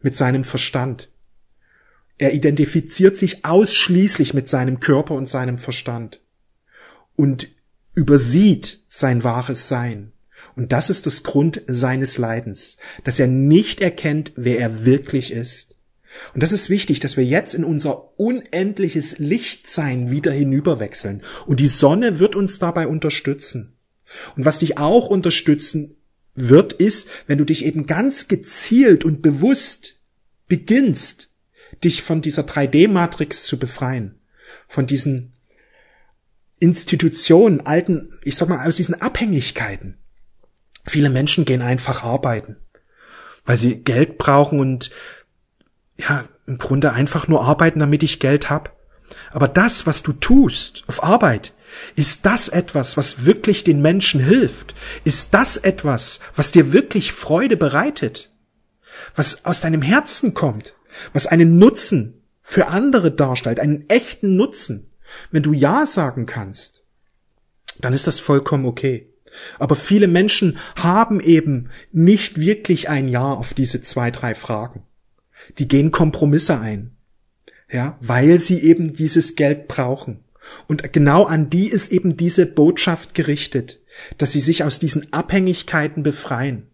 mit 0.00 0.16
seinem 0.16 0.44
Verstand. 0.44 1.08
Er 2.18 2.34
identifiziert 2.34 3.16
sich 3.16 3.44
ausschließlich 3.44 4.34
mit 4.34 4.48
seinem 4.48 4.80
Körper 4.80 5.14
und 5.14 5.26
seinem 5.26 5.58
Verstand 5.58 6.20
und 7.16 7.48
übersieht 7.94 8.80
sein 8.88 9.24
wahres 9.24 9.68
Sein. 9.68 10.12
Und 10.56 10.72
das 10.72 10.90
ist 10.90 11.06
das 11.06 11.22
Grund 11.22 11.62
seines 11.66 12.18
Leidens, 12.18 12.76
dass 13.02 13.18
er 13.18 13.26
nicht 13.26 13.80
erkennt, 13.80 14.32
wer 14.36 14.58
er 14.58 14.84
wirklich 14.84 15.32
ist. 15.32 15.76
Und 16.32 16.42
das 16.42 16.52
ist 16.52 16.70
wichtig, 16.70 17.00
dass 17.00 17.16
wir 17.16 17.24
jetzt 17.24 17.54
in 17.54 17.64
unser 17.64 18.18
unendliches 18.20 19.18
Lichtsein 19.18 20.10
wieder 20.10 20.30
hinüberwechseln. 20.30 21.22
Und 21.46 21.58
die 21.58 21.66
Sonne 21.68 22.18
wird 22.20 22.36
uns 22.36 22.58
dabei 22.58 22.86
unterstützen. 22.86 23.76
Und 24.36 24.44
was 24.44 24.60
dich 24.60 24.78
auch 24.78 25.08
unterstützen 25.08 25.94
wird, 26.34 26.72
ist, 26.72 27.08
wenn 27.26 27.38
du 27.38 27.44
dich 27.44 27.64
eben 27.64 27.86
ganz 27.86 28.28
gezielt 28.28 29.04
und 29.04 29.22
bewusst 29.22 30.00
beginnst, 30.48 31.30
dich 31.82 32.02
von 32.02 32.20
dieser 32.20 32.42
3D-Matrix 32.42 33.44
zu 33.44 33.58
befreien. 33.58 34.18
Von 34.68 34.86
diesen 34.86 35.32
Institutionen, 36.60 37.60
alten, 37.60 38.12
ich 38.22 38.36
sag 38.36 38.48
mal, 38.48 38.66
aus 38.66 38.76
diesen 38.76 39.00
Abhängigkeiten. 39.00 39.98
Viele 40.86 41.10
Menschen 41.10 41.44
gehen 41.44 41.62
einfach 41.62 42.04
arbeiten, 42.04 42.56
weil 43.44 43.58
sie 43.58 43.82
Geld 43.82 44.18
brauchen 44.18 44.60
und 44.60 44.90
ja, 45.96 46.28
im 46.46 46.58
Grunde 46.58 46.92
einfach 46.92 47.28
nur 47.28 47.44
arbeiten, 47.44 47.80
damit 47.80 48.02
ich 48.02 48.20
Geld 48.20 48.50
hab. 48.50 48.76
Aber 49.30 49.48
das, 49.48 49.86
was 49.86 50.02
du 50.02 50.12
tust 50.12 50.84
auf 50.86 51.02
Arbeit, 51.02 51.54
ist 51.96 52.26
das 52.26 52.48
etwas, 52.48 52.96
was 52.96 53.24
wirklich 53.24 53.64
den 53.64 53.82
Menschen 53.82 54.20
hilft? 54.20 54.74
Ist 55.04 55.34
das 55.34 55.56
etwas, 55.56 56.20
was 56.36 56.50
dir 56.50 56.72
wirklich 56.72 57.12
Freude 57.12 57.56
bereitet? 57.56 58.32
Was 59.16 59.44
aus 59.44 59.60
deinem 59.60 59.82
Herzen 59.82 60.34
kommt? 60.34 60.74
Was 61.12 61.26
einen 61.26 61.58
Nutzen 61.58 62.22
für 62.42 62.68
andere 62.68 63.10
darstellt, 63.10 63.60
einen 63.60 63.88
echten 63.88 64.36
Nutzen? 64.36 64.90
Wenn 65.30 65.42
du 65.42 65.52
Ja 65.52 65.86
sagen 65.86 66.26
kannst, 66.26 66.84
dann 67.80 67.92
ist 67.92 68.06
das 68.06 68.20
vollkommen 68.20 68.66
okay. 68.66 69.12
Aber 69.58 69.74
viele 69.74 70.06
Menschen 70.06 70.58
haben 70.76 71.20
eben 71.20 71.70
nicht 71.90 72.38
wirklich 72.38 72.88
ein 72.88 73.08
Ja 73.08 73.32
auf 73.32 73.52
diese 73.54 73.82
zwei, 73.82 74.10
drei 74.10 74.34
Fragen 74.34 74.84
die 75.58 75.68
gehen 75.68 75.90
Kompromisse 75.90 76.58
ein. 76.58 76.96
Ja, 77.70 77.98
weil 78.00 78.38
sie 78.40 78.60
eben 78.60 78.92
dieses 78.92 79.36
Geld 79.36 79.68
brauchen. 79.68 80.23
Und 80.66 80.92
genau 80.92 81.24
an 81.24 81.50
die 81.50 81.68
ist 81.68 81.92
eben 81.92 82.16
diese 82.16 82.46
Botschaft 82.46 83.14
gerichtet, 83.14 83.80
dass 84.18 84.32
sie 84.32 84.40
sich 84.40 84.64
aus 84.64 84.78
diesen 84.78 85.12
Abhängigkeiten 85.12 86.02
befreien. 86.02 86.68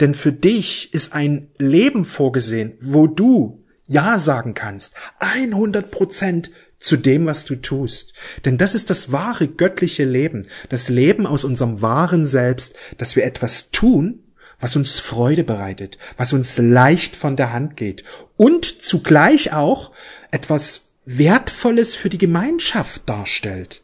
Denn 0.00 0.14
für 0.14 0.32
dich 0.32 0.94
ist 0.94 1.12
ein 1.12 1.48
Leben 1.58 2.04
vorgesehen, 2.04 2.74
wo 2.80 3.06
du 3.06 3.64
Ja 3.86 4.18
sagen 4.18 4.54
kannst. 4.54 4.94
100 5.18 5.90
Prozent 5.90 6.50
zu 6.78 6.96
dem, 6.96 7.26
was 7.26 7.44
du 7.44 7.56
tust. 7.56 8.12
Denn 8.44 8.58
das 8.58 8.74
ist 8.74 8.90
das 8.90 9.10
wahre 9.10 9.48
göttliche 9.48 10.04
Leben. 10.04 10.46
Das 10.68 10.88
Leben 10.88 11.26
aus 11.26 11.44
unserem 11.44 11.80
wahren 11.80 12.26
Selbst, 12.26 12.76
dass 12.98 13.16
wir 13.16 13.24
etwas 13.24 13.70
tun, 13.70 14.20
was 14.60 14.76
uns 14.76 15.00
Freude 15.00 15.44
bereitet, 15.44 15.98
was 16.16 16.32
uns 16.32 16.58
leicht 16.58 17.16
von 17.16 17.36
der 17.36 17.52
Hand 17.52 17.76
geht 17.76 18.04
und 18.36 18.64
zugleich 18.64 19.52
auch 19.52 19.92
etwas 20.30 20.83
Wertvolles 21.04 21.94
für 21.94 22.08
die 22.08 22.18
Gemeinschaft 22.18 23.08
darstellt. 23.08 23.82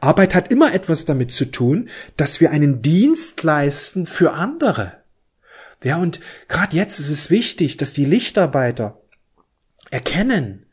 Arbeit 0.00 0.34
hat 0.34 0.50
immer 0.52 0.74
etwas 0.74 1.04
damit 1.04 1.32
zu 1.32 1.46
tun, 1.46 1.88
dass 2.16 2.40
wir 2.40 2.50
einen 2.50 2.82
Dienst 2.82 3.42
leisten 3.42 4.06
für 4.06 4.32
andere. 4.32 4.92
Ja, 5.82 5.96
und 5.96 6.20
gerade 6.48 6.76
jetzt 6.76 6.98
ist 7.00 7.08
es 7.08 7.30
wichtig, 7.30 7.76
dass 7.78 7.92
die 7.92 8.04
Lichtarbeiter 8.04 9.00
erkennen, 9.90 10.66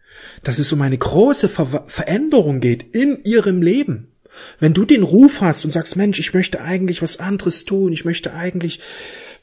dass 0.43 0.59
es 0.59 0.71
um 0.73 0.81
eine 0.81 0.97
große 0.97 1.47
Ver 1.47 1.85
Veränderung 1.87 2.59
geht 2.59 2.95
in 2.95 3.23
ihrem 3.23 3.61
Leben. 3.61 4.11
Wenn 4.59 4.73
du 4.73 4.85
den 4.85 5.03
Ruf 5.03 5.41
hast 5.41 5.65
und 5.65 5.71
sagst, 5.71 5.95
Mensch, 5.95 6.19
ich 6.19 6.33
möchte 6.33 6.61
eigentlich 6.61 7.01
was 7.01 7.19
anderes 7.19 7.65
tun, 7.65 7.93
ich 7.93 8.05
möchte 8.05 8.33
eigentlich 8.33 8.81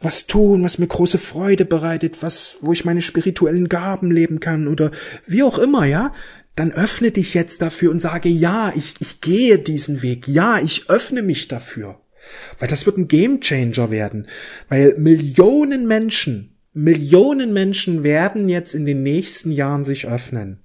was 0.05 0.27
tun, 0.27 0.63
was 0.63 0.79
mir 0.79 0.87
große 0.87 1.19
Freude 1.19 1.65
bereitet, 1.65 2.23
was, 2.23 2.57
wo 2.61 2.73
ich 2.73 2.85
meine 2.85 3.03
spirituellen 3.03 3.69
Gaben 3.69 4.11
leben 4.11 4.41
kann 4.41 4.69
oder 4.69 4.91
wie 5.27 5.43
auch 5.43 5.59
immer, 5.59 5.85
ja, 5.87 6.13
dann 6.57 6.71
öffne 6.71 7.11
dich 7.11 7.35
jetzt 7.35 7.63
dafür 7.63 7.91
und 7.91 8.01
sage, 8.01 8.29
ja, 8.29 8.73
ich, 8.77 8.95
ich 9.01 9.21
gehe 9.21 9.59
diesen 9.59 10.03
Weg, 10.03 10.29
ja, 10.29 10.61
ich 10.61 10.89
öffne 10.89 11.23
mich 11.23 11.49
dafür. 11.49 12.01
Weil 12.59 12.69
das 12.69 12.87
wird 12.87 12.97
ein 12.97 13.09
Gamechanger 13.09 13.91
werden, 13.91 14.29
weil 14.69 14.95
Millionen 14.97 15.87
Menschen, 15.87 16.57
Millionen 16.73 17.53
Menschen 17.53 18.03
werden 18.03 18.49
jetzt 18.49 18.75
in 18.75 18.87
den 18.87 19.03
nächsten 19.03 19.51
Jahren 19.51 19.85
sich 19.85 20.07
öffnen. 20.07 20.61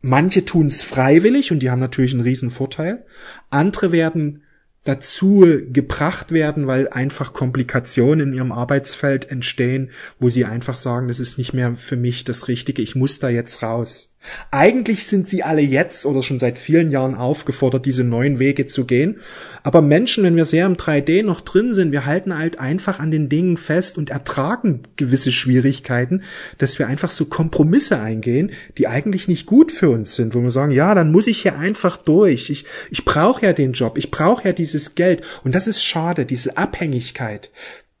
Manche 0.00 0.44
tun 0.44 0.66
es 0.66 0.84
freiwillig 0.84 1.50
und 1.52 1.60
die 1.60 1.70
haben 1.70 1.80
natürlich 1.80 2.12
einen 2.12 2.22
riesen 2.22 2.50
Vorteil. 2.50 3.04
Andere 3.50 3.92
werden 3.92 4.42
dazu 4.88 5.44
gebracht 5.70 6.32
werden, 6.32 6.66
weil 6.66 6.88
einfach 6.88 7.34
Komplikationen 7.34 8.28
in 8.28 8.34
ihrem 8.34 8.52
Arbeitsfeld 8.52 9.30
entstehen, 9.30 9.90
wo 10.18 10.30
sie 10.30 10.46
einfach 10.46 10.76
sagen, 10.76 11.08
das 11.08 11.20
ist 11.20 11.36
nicht 11.36 11.52
mehr 11.52 11.74
für 11.74 11.96
mich 11.96 12.24
das 12.24 12.48
Richtige, 12.48 12.80
ich 12.80 12.94
muss 12.94 13.18
da 13.18 13.28
jetzt 13.28 13.62
raus. 13.62 14.16
Eigentlich 14.50 15.06
sind 15.06 15.28
sie 15.28 15.42
alle 15.42 15.60
jetzt 15.60 16.04
oder 16.04 16.22
schon 16.22 16.38
seit 16.38 16.58
vielen 16.58 16.90
Jahren 16.90 17.14
aufgefordert, 17.14 17.86
diese 17.86 18.02
neuen 18.02 18.38
Wege 18.38 18.66
zu 18.66 18.84
gehen. 18.84 19.20
Aber 19.62 19.80
Menschen, 19.80 20.24
wenn 20.24 20.36
wir 20.36 20.44
sehr 20.44 20.66
im 20.66 20.74
3D 20.74 21.22
noch 21.22 21.40
drin 21.40 21.72
sind, 21.72 21.92
wir 21.92 22.04
halten 22.04 22.36
halt 22.36 22.58
einfach 22.58 22.98
an 22.98 23.10
den 23.10 23.28
Dingen 23.28 23.56
fest 23.56 23.96
und 23.96 24.10
ertragen 24.10 24.82
gewisse 24.96 25.30
Schwierigkeiten, 25.30 26.22
dass 26.58 26.78
wir 26.78 26.88
einfach 26.88 27.10
so 27.10 27.26
Kompromisse 27.26 28.00
eingehen, 28.00 28.50
die 28.76 28.88
eigentlich 28.88 29.28
nicht 29.28 29.46
gut 29.46 29.70
für 29.70 29.90
uns 29.90 30.14
sind, 30.14 30.34
wo 30.34 30.42
wir 30.42 30.50
sagen, 30.50 30.72
ja, 30.72 30.94
dann 30.94 31.12
muss 31.12 31.26
ich 31.26 31.42
hier 31.42 31.56
einfach 31.56 31.96
durch. 31.96 32.50
Ich, 32.50 32.64
ich 32.90 33.04
brauche 33.04 33.46
ja 33.46 33.52
den 33.52 33.72
Job, 33.72 33.96
ich 33.98 34.10
brauche 34.10 34.48
ja 34.48 34.52
dieses 34.52 34.94
Geld. 34.94 35.22
Und 35.44 35.54
das 35.54 35.66
ist 35.66 35.84
schade, 35.84 36.26
diese 36.26 36.56
Abhängigkeit. 36.56 37.50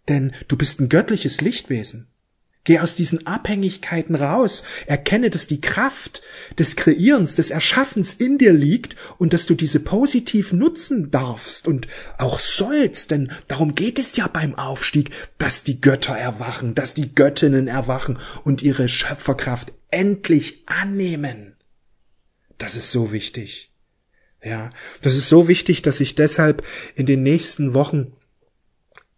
Denn 0.08 0.32
du 0.48 0.56
bist 0.56 0.80
ein 0.80 0.88
göttliches 0.88 1.40
Lichtwesen. 1.40 2.08
Geh 2.68 2.80
aus 2.80 2.94
diesen 2.94 3.26
Abhängigkeiten 3.26 4.14
raus. 4.14 4.62
Erkenne, 4.84 5.30
dass 5.30 5.46
die 5.46 5.62
Kraft 5.62 6.20
des 6.58 6.76
Kreierens, 6.76 7.34
des 7.34 7.48
Erschaffens 7.48 8.12
in 8.12 8.36
dir 8.36 8.52
liegt 8.52 8.94
und 9.16 9.32
dass 9.32 9.46
du 9.46 9.54
diese 9.54 9.80
positiv 9.80 10.52
nutzen 10.52 11.10
darfst 11.10 11.66
und 11.66 11.88
auch 12.18 12.38
sollst, 12.38 13.10
denn 13.10 13.32
darum 13.46 13.74
geht 13.74 13.98
es 13.98 14.14
ja 14.16 14.26
beim 14.26 14.54
Aufstieg, 14.54 15.12
dass 15.38 15.64
die 15.64 15.80
Götter 15.80 16.14
erwachen, 16.14 16.74
dass 16.74 16.92
die 16.92 17.14
Göttinnen 17.14 17.68
erwachen 17.68 18.18
und 18.44 18.60
ihre 18.60 18.90
Schöpferkraft 18.90 19.72
endlich 19.90 20.64
annehmen. 20.66 21.56
Das 22.58 22.76
ist 22.76 22.92
so 22.92 23.12
wichtig. 23.12 23.72
Ja, 24.44 24.68
das 25.00 25.16
ist 25.16 25.30
so 25.30 25.48
wichtig, 25.48 25.80
dass 25.80 26.00
ich 26.00 26.16
deshalb 26.16 26.62
in 26.96 27.06
den 27.06 27.22
nächsten 27.22 27.72
Wochen 27.72 28.12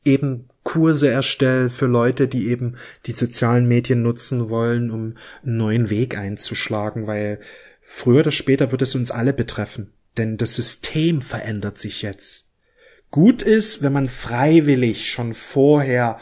eben 0.04 0.49
Kurse 0.62 1.10
erstelle 1.10 1.70
für 1.70 1.86
Leute, 1.86 2.28
die 2.28 2.48
eben 2.48 2.76
die 3.06 3.12
sozialen 3.12 3.66
Medien 3.66 4.02
nutzen 4.02 4.50
wollen, 4.50 4.90
um 4.90 5.16
einen 5.42 5.56
neuen 5.56 5.90
Weg 5.90 6.16
einzuschlagen, 6.16 7.06
weil 7.06 7.40
früher 7.82 8.20
oder 8.20 8.32
später 8.32 8.70
wird 8.70 8.82
es 8.82 8.94
uns 8.94 9.10
alle 9.10 9.32
betreffen. 9.32 9.92
Denn 10.16 10.36
das 10.36 10.54
System 10.54 11.22
verändert 11.22 11.78
sich 11.78 12.02
jetzt. 12.02 12.50
Gut 13.10 13.42
ist, 13.42 13.82
wenn 13.82 13.92
man 13.92 14.08
freiwillig 14.08 15.10
schon 15.10 15.34
vorher 15.34 16.20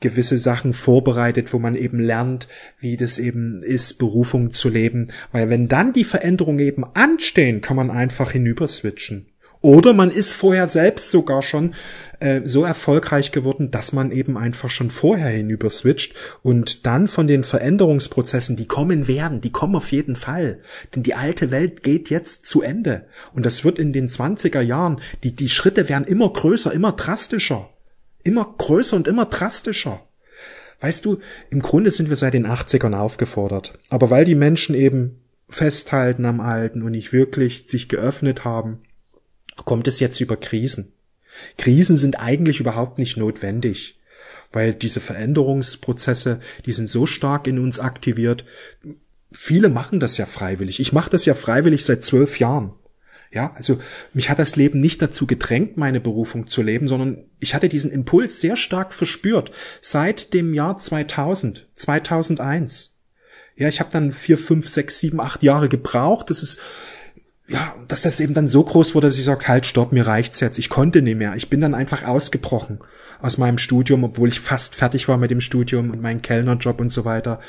gewisse 0.00 0.38
Sachen 0.38 0.72
vorbereitet, 0.72 1.52
wo 1.52 1.58
man 1.58 1.74
eben 1.74 1.98
lernt, 1.98 2.46
wie 2.78 2.96
das 2.96 3.18
eben 3.18 3.60
ist, 3.62 3.98
Berufung 3.98 4.52
zu 4.52 4.68
leben. 4.68 5.08
Weil 5.32 5.50
wenn 5.50 5.66
dann 5.66 5.92
die 5.92 6.04
Veränderungen 6.04 6.60
eben 6.60 6.84
anstehen, 6.84 7.60
kann 7.60 7.76
man 7.76 7.90
einfach 7.90 8.30
hinüberswitchen. 8.30 9.26
Oder 9.60 9.92
man 9.92 10.10
ist 10.10 10.32
vorher 10.32 10.68
selbst 10.68 11.10
sogar 11.10 11.42
schon 11.42 11.74
äh, 12.20 12.42
so 12.44 12.64
erfolgreich 12.64 13.32
geworden, 13.32 13.70
dass 13.70 13.92
man 13.92 14.12
eben 14.12 14.36
einfach 14.38 14.70
schon 14.70 14.90
vorher 14.90 15.28
hinüber 15.28 15.70
switcht 15.70 16.14
und 16.42 16.86
dann 16.86 17.08
von 17.08 17.26
den 17.26 17.42
Veränderungsprozessen, 17.42 18.56
die 18.56 18.66
kommen 18.66 19.08
werden, 19.08 19.40
die 19.40 19.50
kommen 19.50 19.74
auf 19.74 19.90
jeden 19.90 20.14
Fall. 20.14 20.60
Denn 20.94 21.02
die 21.02 21.14
alte 21.14 21.50
Welt 21.50 21.82
geht 21.82 22.08
jetzt 22.08 22.46
zu 22.46 22.62
Ende. 22.62 23.06
Und 23.34 23.46
das 23.46 23.64
wird 23.64 23.78
in 23.78 23.92
den 23.92 24.08
20er 24.08 24.60
Jahren, 24.60 25.00
die, 25.24 25.34
die 25.34 25.48
Schritte 25.48 25.88
werden 25.88 26.04
immer 26.04 26.32
größer, 26.32 26.72
immer 26.72 26.92
drastischer. 26.92 27.70
Immer 28.22 28.54
größer 28.58 28.96
und 28.96 29.08
immer 29.08 29.26
drastischer. 29.26 30.00
Weißt 30.80 31.04
du, 31.04 31.18
im 31.50 31.60
Grunde 31.60 31.90
sind 31.90 32.08
wir 32.08 32.16
seit 32.16 32.34
den 32.34 32.46
80ern 32.46 32.94
aufgefordert. 32.94 33.78
Aber 33.90 34.10
weil 34.10 34.24
die 34.24 34.36
Menschen 34.36 34.76
eben 34.76 35.22
festhalten 35.48 36.24
am 36.26 36.40
Alten 36.40 36.82
und 36.82 36.92
nicht 36.92 37.12
wirklich 37.12 37.66
sich 37.66 37.88
geöffnet 37.88 38.44
haben, 38.44 38.82
kommt 39.64 39.88
es 39.88 40.00
jetzt 40.00 40.20
über 40.20 40.36
Krisen. 40.36 40.92
Krisen 41.56 41.98
sind 41.98 42.20
eigentlich 42.20 42.60
überhaupt 42.60 42.98
nicht 42.98 43.16
notwendig, 43.16 43.98
weil 44.52 44.74
diese 44.74 45.00
Veränderungsprozesse, 45.00 46.40
die 46.66 46.72
sind 46.72 46.88
so 46.88 47.06
stark 47.06 47.46
in 47.46 47.58
uns 47.58 47.78
aktiviert. 47.78 48.44
Viele 49.30 49.68
machen 49.68 50.00
das 50.00 50.16
ja 50.16 50.26
freiwillig. 50.26 50.80
Ich 50.80 50.92
mache 50.92 51.10
das 51.10 51.24
ja 51.24 51.34
freiwillig 51.34 51.84
seit 51.84 52.04
zwölf 52.04 52.38
Jahren. 52.38 52.72
Ja, 53.30 53.52
also 53.56 53.78
mich 54.14 54.30
hat 54.30 54.38
das 54.38 54.56
Leben 54.56 54.80
nicht 54.80 55.02
dazu 55.02 55.26
gedrängt, 55.26 55.76
meine 55.76 56.00
Berufung 56.00 56.46
zu 56.46 56.62
leben, 56.62 56.88
sondern 56.88 57.26
ich 57.40 57.54
hatte 57.54 57.68
diesen 57.68 57.90
Impuls 57.90 58.40
sehr 58.40 58.56
stark 58.56 58.94
verspürt 58.94 59.50
seit 59.82 60.32
dem 60.32 60.54
Jahr 60.54 60.78
2000, 60.78 61.68
2001. 61.74 63.00
Ja, 63.54 63.68
ich 63.68 63.80
habe 63.80 63.90
dann 63.92 64.12
vier, 64.12 64.38
fünf, 64.38 64.68
sechs, 64.68 64.98
sieben, 64.98 65.20
acht 65.20 65.42
Jahre 65.42 65.68
gebraucht. 65.68 66.30
Das 66.30 66.42
ist 66.42 66.60
ja, 67.50 67.74
dass 67.88 68.02
das 68.02 68.20
eben 68.20 68.34
dann 68.34 68.46
so 68.46 68.62
groß 68.62 68.94
wurde, 68.94 69.06
dass 69.06 69.16
ich 69.16 69.24
sage, 69.24 69.48
halt, 69.48 69.64
stopp, 69.64 69.90
mir 69.92 70.06
reicht's 70.06 70.40
jetzt. 70.40 70.58
Ich 70.58 70.68
konnte 70.68 71.00
nicht 71.00 71.16
mehr. 71.16 71.34
Ich 71.34 71.48
bin 71.48 71.62
dann 71.62 71.74
einfach 71.74 72.04
ausgebrochen 72.04 72.78
aus 73.22 73.38
meinem 73.38 73.56
Studium, 73.56 74.04
obwohl 74.04 74.28
ich 74.28 74.38
fast 74.38 74.74
fertig 74.74 75.08
war 75.08 75.16
mit 75.16 75.30
dem 75.30 75.40
Studium 75.40 75.90
und 75.90 76.02
meinem 76.02 76.20
Kellnerjob 76.20 76.78
und 76.78 76.92
so 76.92 77.06
weiter. 77.06 77.40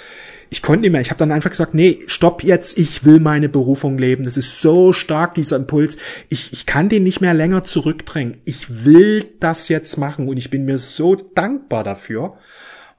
Ich 0.50 0.62
konnte 0.62 0.82
nicht 0.82 0.92
mehr. 0.92 1.02
Ich 1.02 1.10
habe 1.10 1.20
dann 1.20 1.34
einfach 1.34 1.50
gesagt, 1.50 1.74
nee, 1.74 2.00
stopp 2.08 2.44
jetzt, 2.44 2.78
ich 2.78 3.04
will 3.04 3.20
meine 3.20 3.50
Berufung 3.50 3.98
leben. 3.98 4.24
Das 4.24 4.38
ist 4.38 4.62
so 4.62 4.94
stark, 4.94 5.36
dieser 5.36 5.58
Impuls. 5.58 5.98
Ich, 6.30 6.54
ich 6.54 6.66
kann 6.66 6.88
den 6.88 7.04
nicht 7.04 7.20
mehr 7.20 7.34
länger 7.34 7.66
zurückdrängen. 7.66 8.38
Ich 8.46 8.86
will 8.86 9.26
das 9.42 9.68
jetzt 9.68 9.98
machen 9.98 10.30
und 10.30 10.38
ich 10.38 10.50
bin 10.50 10.64
mir 10.64 10.78
so 10.78 11.16
dankbar 11.16 11.84
dafür 11.84 12.38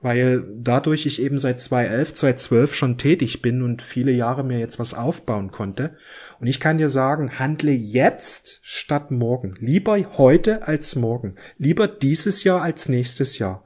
weil 0.02 0.44
dadurch 0.56 1.04
ich 1.04 1.20
eben 1.20 1.38
seit 1.38 1.60
2011, 1.60 2.14
2012 2.14 2.74
schon 2.74 2.98
tätig 2.98 3.42
bin 3.42 3.62
und 3.62 3.82
viele 3.82 4.12
Jahre 4.12 4.44
mir 4.44 4.58
jetzt 4.58 4.78
was 4.78 4.94
aufbauen 4.94 5.50
konnte. 5.50 5.96
Und 6.40 6.46
ich 6.46 6.58
kann 6.58 6.78
dir 6.78 6.88
sagen, 6.88 7.38
handle 7.38 7.72
jetzt 7.72 8.60
statt 8.62 9.10
morgen. 9.10 9.56
Lieber 9.60 9.98
heute 10.16 10.66
als 10.66 10.96
morgen. 10.96 11.34
Lieber 11.58 11.86
dieses 11.86 12.44
Jahr 12.44 12.62
als 12.62 12.88
nächstes 12.88 13.38
Jahr. 13.38 13.64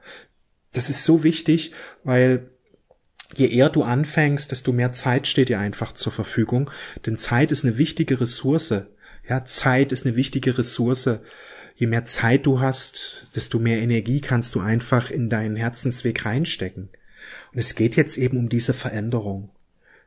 Das 0.72 0.90
ist 0.90 1.04
so 1.04 1.22
wichtig, 1.22 1.72
weil 2.02 2.50
je 3.36 3.46
eher 3.46 3.70
du 3.70 3.84
anfängst, 3.84 4.50
desto 4.50 4.72
mehr 4.72 4.92
Zeit 4.92 5.28
steht 5.28 5.48
dir 5.48 5.60
einfach 5.60 5.92
zur 5.92 6.12
Verfügung. 6.12 6.70
Denn 7.06 7.16
Zeit 7.16 7.52
ist 7.52 7.64
eine 7.64 7.78
wichtige 7.78 8.20
Ressource. 8.20 8.74
Ja, 9.28 9.44
Zeit 9.44 9.92
ist 9.92 10.04
eine 10.04 10.16
wichtige 10.16 10.58
Ressource 10.58 11.20
je 11.74 11.86
mehr 11.86 12.04
Zeit 12.04 12.46
du 12.46 12.60
hast, 12.60 13.28
desto 13.34 13.58
mehr 13.58 13.78
Energie 13.78 14.20
kannst 14.20 14.54
du 14.54 14.60
einfach 14.60 15.10
in 15.10 15.28
deinen 15.28 15.56
Herzensweg 15.56 16.24
reinstecken. 16.24 16.88
Und 17.52 17.58
es 17.58 17.74
geht 17.74 17.96
jetzt 17.96 18.16
eben 18.16 18.38
um 18.38 18.48
diese 18.48 18.74
Veränderung. 18.74 19.50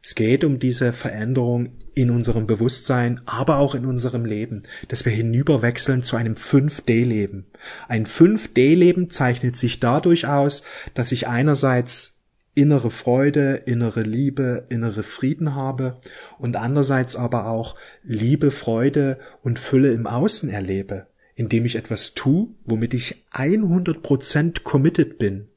Es 0.03 0.15
geht 0.15 0.45
um 0.45 0.59
diese 0.59 0.93
Veränderung 0.93 1.71
in 1.95 2.11
unserem 2.11 2.47
Bewusstsein, 2.47 3.19
aber 3.25 3.57
auch 3.57 3.75
in 3.75 3.85
unserem 3.85 4.23
Leben, 4.23 4.63
dass 4.87 5.03
wir 5.03 5.11
hinüberwechseln 5.11 6.03
zu 6.03 6.15
einem 6.15 6.35
5D-Leben. 6.35 7.47
Ein 7.89 8.05
5D-Leben 8.05 9.09
zeichnet 9.09 9.57
sich 9.57 9.79
dadurch 9.79 10.27
aus, 10.27 10.63
dass 10.93 11.11
ich 11.11 11.27
einerseits 11.27 12.21
innere 12.53 12.89
Freude, 12.89 13.55
innere 13.65 14.03
Liebe, 14.03 14.65
innere 14.69 15.03
Frieden 15.03 15.55
habe 15.55 15.99
und 16.39 16.55
andererseits 16.55 17.15
aber 17.15 17.47
auch 17.47 17.75
Liebe, 18.03 18.51
Freude 18.51 19.19
und 19.41 19.59
Fülle 19.59 19.91
im 19.91 20.07
Außen 20.07 20.49
erlebe 20.49 21.07
indem 21.37 21.65
ich 21.65 21.75
etwas 21.75 22.15
tue, 22.15 22.47
womit 22.65 22.95
ich 22.95 23.23
100% 23.31 24.63
committed 24.63 25.19
bin, 25.19 25.47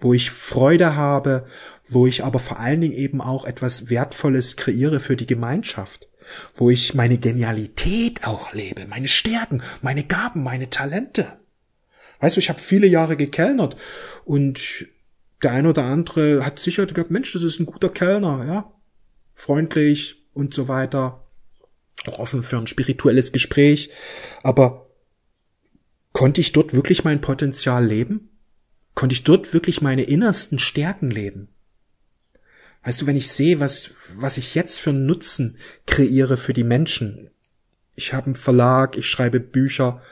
wo 0.00 0.14
ich 0.14 0.30
Freude 0.30 0.96
habe, 0.96 1.46
wo 1.86 2.06
ich 2.06 2.24
aber 2.24 2.38
vor 2.38 2.58
allen 2.58 2.80
Dingen 2.80 2.94
eben 2.94 3.20
auch 3.20 3.44
etwas 3.44 3.90
Wertvolles 3.90 4.56
kreiere 4.56 4.98
für 4.98 5.16
die 5.16 5.26
Gemeinschaft, 5.26 6.08
wo 6.56 6.70
ich 6.70 6.94
meine 6.94 7.18
Genialität 7.18 8.26
auch 8.26 8.54
lebe, 8.54 8.86
meine 8.86 9.08
Stärken, 9.08 9.62
meine 9.82 10.04
Gaben, 10.04 10.42
meine 10.42 10.70
Talente. 10.70 11.26
Weißt 12.20 12.36
du, 12.36 12.40
ich 12.40 12.48
habe 12.48 12.58
viele 12.58 12.86
Jahre 12.86 13.18
gekellnert 13.18 13.76
und 14.24 14.86
der 15.42 15.52
eine 15.52 15.68
oder 15.68 15.84
andere 15.84 16.46
hat 16.46 16.58
sicher 16.60 16.86
gedacht, 16.86 17.10
Mensch, 17.10 17.34
das 17.34 17.42
ist 17.42 17.60
ein 17.60 17.66
guter 17.66 17.90
Kellner, 17.90 18.46
ja, 18.48 18.72
freundlich 19.34 20.24
und 20.32 20.54
so 20.54 20.66
weiter, 20.66 21.26
auch 22.06 22.20
offen 22.20 22.42
für 22.42 22.56
ein 22.56 22.66
spirituelles 22.66 23.32
Gespräch, 23.32 23.90
aber 24.42 24.89
Konnte 26.20 26.42
ich 26.42 26.52
dort 26.52 26.74
wirklich 26.74 27.02
mein 27.02 27.22
Potenzial 27.22 27.86
leben? 27.86 28.28
Konnte 28.94 29.14
ich 29.14 29.24
dort 29.24 29.54
wirklich 29.54 29.80
meine 29.80 30.02
innersten 30.02 30.58
Stärken 30.58 31.10
leben? 31.10 31.48
Weißt 32.84 33.00
du, 33.00 33.06
wenn 33.06 33.16
ich 33.16 33.32
sehe, 33.32 33.58
was, 33.58 33.92
was 34.16 34.36
ich 34.36 34.54
jetzt 34.54 34.82
für 34.82 34.90
einen 34.90 35.06
Nutzen 35.06 35.56
kreiere 35.86 36.36
für 36.36 36.52
die 36.52 36.62
Menschen. 36.62 37.30
Ich 37.94 38.12
habe 38.12 38.26
einen 38.26 38.34
Verlag, 38.34 38.98
ich 38.98 39.08
schreibe 39.08 39.40
Bücher, 39.40 40.02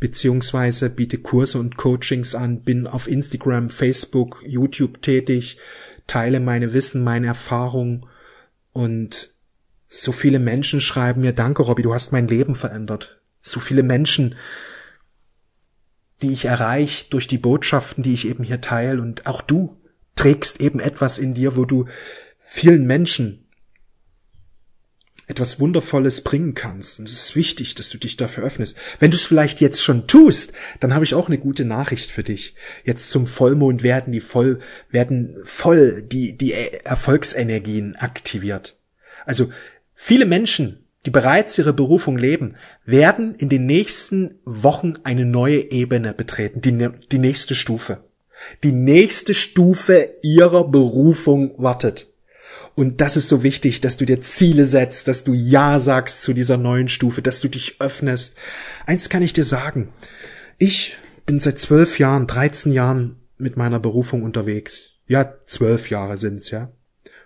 beziehungsweise 0.00 0.90
biete 0.90 1.18
Kurse 1.18 1.60
und 1.60 1.76
Coachings 1.76 2.34
an, 2.34 2.62
bin 2.62 2.88
auf 2.88 3.06
Instagram, 3.06 3.70
Facebook, 3.70 4.42
YouTube 4.44 5.02
tätig, 5.02 5.58
teile 6.08 6.40
meine 6.40 6.72
Wissen, 6.72 7.04
meine 7.04 7.28
Erfahrungen 7.28 8.04
und 8.72 9.36
so 9.86 10.10
viele 10.10 10.40
Menschen 10.40 10.80
schreiben 10.80 11.20
mir, 11.20 11.32
danke 11.32 11.62
Robby, 11.62 11.82
du 11.82 11.94
hast 11.94 12.10
mein 12.10 12.26
Leben 12.26 12.56
verändert. 12.56 13.20
So 13.40 13.60
viele 13.60 13.84
Menschen 13.84 14.34
die 16.24 16.32
ich 16.32 16.46
erreiche 16.46 17.04
durch 17.10 17.26
die 17.26 17.36
Botschaften, 17.36 18.02
die 18.02 18.14
ich 18.14 18.26
eben 18.26 18.44
hier 18.44 18.62
teile. 18.62 19.02
Und 19.02 19.26
auch 19.26 19.42
du 19.42 19.76
trägst 20.16 20.60
eben 20.60 20.80
etwas 20.80 21.18
in 21.18 21.34
dir, 21.34 21.54
wo 21.54 21.66
du 21.66 21.84
vielen 22.38 22.86
Menschen 22.86 23.46
etwas 25.26 25.60
Wundervolles 25.60 26.22
bringen 26.22 26.54
kannst. 26.54 26.98
Und 26.98 27.08
es 27.08 27.18
ist 27.18 27.36
wichtig, 27.36 27.74
dass 27.74 27.90
du 27.90 27.98
dich 27.98 28.16
dafür 28.16 28.42
öffnest. 28.42 28.78
Wenn 29.00 29.10
du 29.10 29.18
es 29.18 29.24
vielleicht 29.24 29.60
jetzt 29.60 29.82
schon 29.82 30.06
tust, 30.06 30.54
dann 30.80 30.94
habe 30.94 31.04
ich 31.04 31.14
auch 31.14 31.28
eine 31.28 31.38
gute 31.38 31.66
Nachricht 31.66 32.10
für 32.10 32.22
dich. 32.22 32.54
Jetzt 32.84 33.10
zum 33.10 33.26
Vollmond 33.26 33.82
werden 33.82 34.12
die 34.12 34.20
voll, 34.20 34.60
werden 34.90 35.36
voll 35.44 36.02
die, 36.02 36.38
die 36.38 36.52
Erfolgsenergien 36.52 37.96
aktiviert. 37.96 38.78
Also 39.26 39.50
viele 39.94 40.24
Menschen 40.24 40.83
die 41.06 41.10
bereits 41.10 41.58
ihre 41.58 41.72
Berufung 41.72 42.16
leben, 42.16 42.56
werden 42.84 43.34
in 43.34 43.48
den 43.48 43.66
nächsten 43.66 44.38
Wochen 44.44 44.94
eine 45.04 45.24
neue 45.24 45.70
Ebene 45.70 46.14
betreten, 46.14 46.60
die, 46.60 46.88
die 47.10 47.18
nächste 47.18 47.54
Stufe. 47.54 48.04
Die 48.62 48.72
nächste 48.72 49.34
Stufe 49.34 50.14
ihrer 50.22 50.68
Berufung 50.68 51.54
wartet. 51.56 52.08
Und 52.74 53.00
das 53.00 53.16
ist 53.16 53.28
so 53.28 53.42
wichtig, 53.42 53.80
dass 53.80 53.96
du 53.96 54.04
dir 54.04 54.20
Ziele 54.20 54.66
setzt, 54.66 55.06
dass 55.06 55.22
du 55.22 55.32
Ja 55.32 55.78
sagst 55.78 56.22
zu 56.22 56.32
dieser 56.32 56.56
neuen 56.56 56.88
Stufe, 56.88 57.22
dass 57.22 57.40
du 57.40 57.48
dich 57.48 57.80
öffnest. 57.80 58.36
Eins 58.84 59.08
kann 59.08 59.22
ich 59.22 59.32
dir 59.32 59.44
sagen. 59.44 59.92
Ich 60.58 60.96
bin 61.24 61.38
seit 61.38 61.60
zwölf 61.60 61.98
Jahren, 61.98 62.26
dreizehn 62.26 62.72
Jahren 62.72 63.16
mit 63.38 63.56
meiner 63.56 63.78
Berufung 63.78 64.22
unterwegs. 64.22 64.98
Ja, 65.06 65.34
zwölf 65.44 65.90
Jahre 65.90 66.18
sind's, 66.18 66.50
ja. 66.50 66.72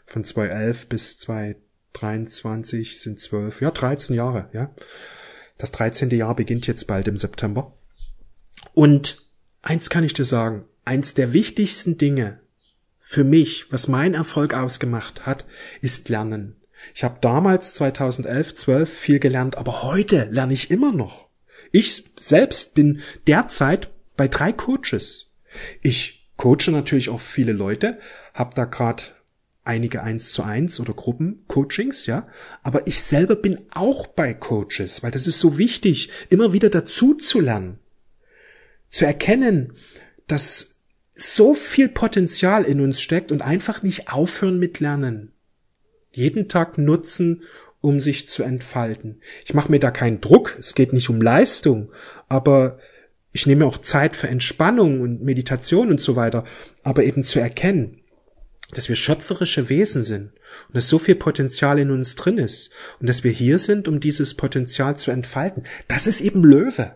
Von 0.05 0.25
2011 0.25 0.89
bis 0.89 1.19
2013. 1.19 1.68
23 1.99 3.01
sind 3.01 3.21
12, 3.21 3.61
ja, 3.61 3.71
13 3.71 4.15
Jahre, 4.15 4.49
ja. 4.53 4.75
Das 5.57 5.73
13. 5.73 6.11
Jahr 6.11 6.37
beginnt 6.37 6.67
jetzt 6.67 6.87
bald 6.87 7.09
im 7.09 7.17
September. 7.17 7.77
Und 8.73 9.23
eins 9.63 9.91
kann 9.91 10.05
ich 10.05 10.15
dir 10.15 10.25
sagen, 10.25 10.65
eins 10.85 11.15
der 11.15 11.33
wichtigsten 11.33 11.99
Dinge 11.99 12.41
für 12.99 13.25
mich, 13.25 13.73
was 13.73 13.89
mein 13.89 14.15
Erfolg 14.15 14.55
ausgemacht 14.55 15.27
hat, 15.27 15.47
ist 15.81 16.09
Lernen. 16.09 16.57
Ich 16.95 17.03
habe 17.03 17.19
damals 17.21 17.75
2011, 17.75 18.55
12 18.55 18.93
viel 18.93 19.19
gelernt, 19.19 19.57
aber 19.57 19.83
heute 19.83 20.29
lerne 20.31 20.55
ich 20.55 20.71
immer 20.71 20.93
noch. 20.93 21.29
Ich 21.73 22.05
selbst 22.19 22.75
bin 22.75 23.01
derzeit 23.27 23.91
bei 24.17 24.29
drei 24.29 24.53
Coaches. 24.53 25.35
Ich 25.83 26.29
coache 26.37 26.71
natürlich 26.71 27.09
auch 27.09 27.21
viele 27.21 27.53
Leute, 27.53 27.99
habe 28.35 28.55
da 28.55 28.65
gerade 28.65 29.03
einige 29.69 30.03
eins 30.03 30.33
zu 30.33 30.43
eins 30.43 30.81
oder 30.81 30.95
Gruppencoachings, 30.95 32.07
ja. 32.07 32.27
Aber 32.63 32.87
ich 32.87 33.01
selber 33.01 33.37
bin 33.37 33.61
auch 33.73 34.07
bei 34.07 34.35
Coaches, 34.35 35.03
weil 35.03 35.11
das 35.11 35.27
ist 35.27 35.39
so 35.39 35.59
wichtig, 35.59 36.11
immer 36.31 36.53
wieder 36.53 36.71
dazu 36.71 37.15
zu 37.15 37.41
lernen. 37.41 37.79
Zu 38.91 39.05
erkennen, 39.05 39.75
dass 40.27 40.81
so 41.15 41.55
viel 41.55 41.89
Potenzial 41.89 42.65
in 42.65 42.81
uns 42.81 43.01
steckt 43.01 43.31
und 43.31 43.43
einfach 43.43 43.83
nicht 43.83 44.11
aufhören 44.11 44.59
mit 44.59 44.81
Lernen. 44.81 45.33
Jeden 46.13 46.49
Tag 46.49 46.79
nutzen, 46.79 47.43
um 47.81 48.01
sich 48.01 48.29
zu 48.29 48.43
entfalten. 48.43 49.21
Ich 49.45 49.55
mache 49.55 49.71
mir 49.71 49.81
da 49.81 49.91
keinen 49.91 50.21
Druck, 50.21 50.57
es 50.59 50.75
geht 50.75 50.93
nicht 50.93 51.11
um 51.11 51.21
Leistung, 51.21 51.93
aber 52.29 52.79
ich 53.33 53.47
nehme 53.47 53.67
auch 53.67 53.79
Zeit 53.79 54.17
für 54.17 54.29
Entspannung 54.29 55.01
und 55.01 55.23
Meditation 55.23 55.91
und 55.91 56.01
so 56.01 56.17
weiter, 56.17 56.45
aber 56.83 57.05
eben 57.05 57.23
zu 57.23 57.39
erkennen, 57.39 57.98
dass 58.73 58.89
wir 58.89 58.97
schöpferische 58.97 59.69
Wesen 59.69 60.05
sind 60.05 60.33
und 60.69 60.77
dass 60.77 60.89
so 60.89 60.99
viel 60.99 61.15
Potenzial 61.15 61.79
in 61.79 61.91
uns 61.91 62.17
drin 62.17 62.39
ist 62.39 62.71
und 63.01 63.09
dass 63.09 63.25
wir 63.25 63.31
hier 63.31 63.59
sind, 63.59 63.89
um 63.89 64.01
dieses 64.01 64.35
Potenzial 64.35 64.97
zu 64.97 65.11
entfalten. 65.11 65.65
Das 65.89 66.07
ist 66.07 66.21
eben 66.21 66.45
Löwe. 66.45 66.95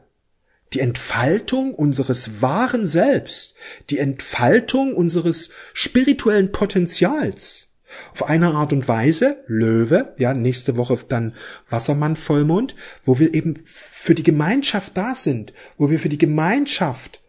Die 0.72 0.80
Entfaltung 0.80 1.74
unseres 1.74 2.40
wahren 2.40 2.86
Selbst, 2.86 3.54
die 3.90 3.98
Entfaltung 3.98 4.94
unseres 4.94 5.50
spirituellen 5.74 6.50
Potenzials. 6.50 7.68
Auf 8.12 8.28
eine 8.28 8.54
Art 8.54 8.72
und 8.72 8.88
Weise, 8.88 9.44
Löwe, 9.46 10.14
ja, 10.16 10.32
nächste 10.32 10.78
Woche 10.78 10.98
dann 11.08 11.34
Wassermann 11.68 12.16
Vollmond, 12.16 12.74
wo 13.04 13.18
wir 13.18 13.34
eben 13.34 13.60
für 13.64 14.14
die 14.14 14.22
Gemeinschaft 14.22 14.96
da 14.96 15.14
sind, 15.14 15.52
wo 15.76 15.90
wir 15.90 15.98
für 15.98 16.08
die 16.08 16.18
Gemeinschaft 16.18 17.21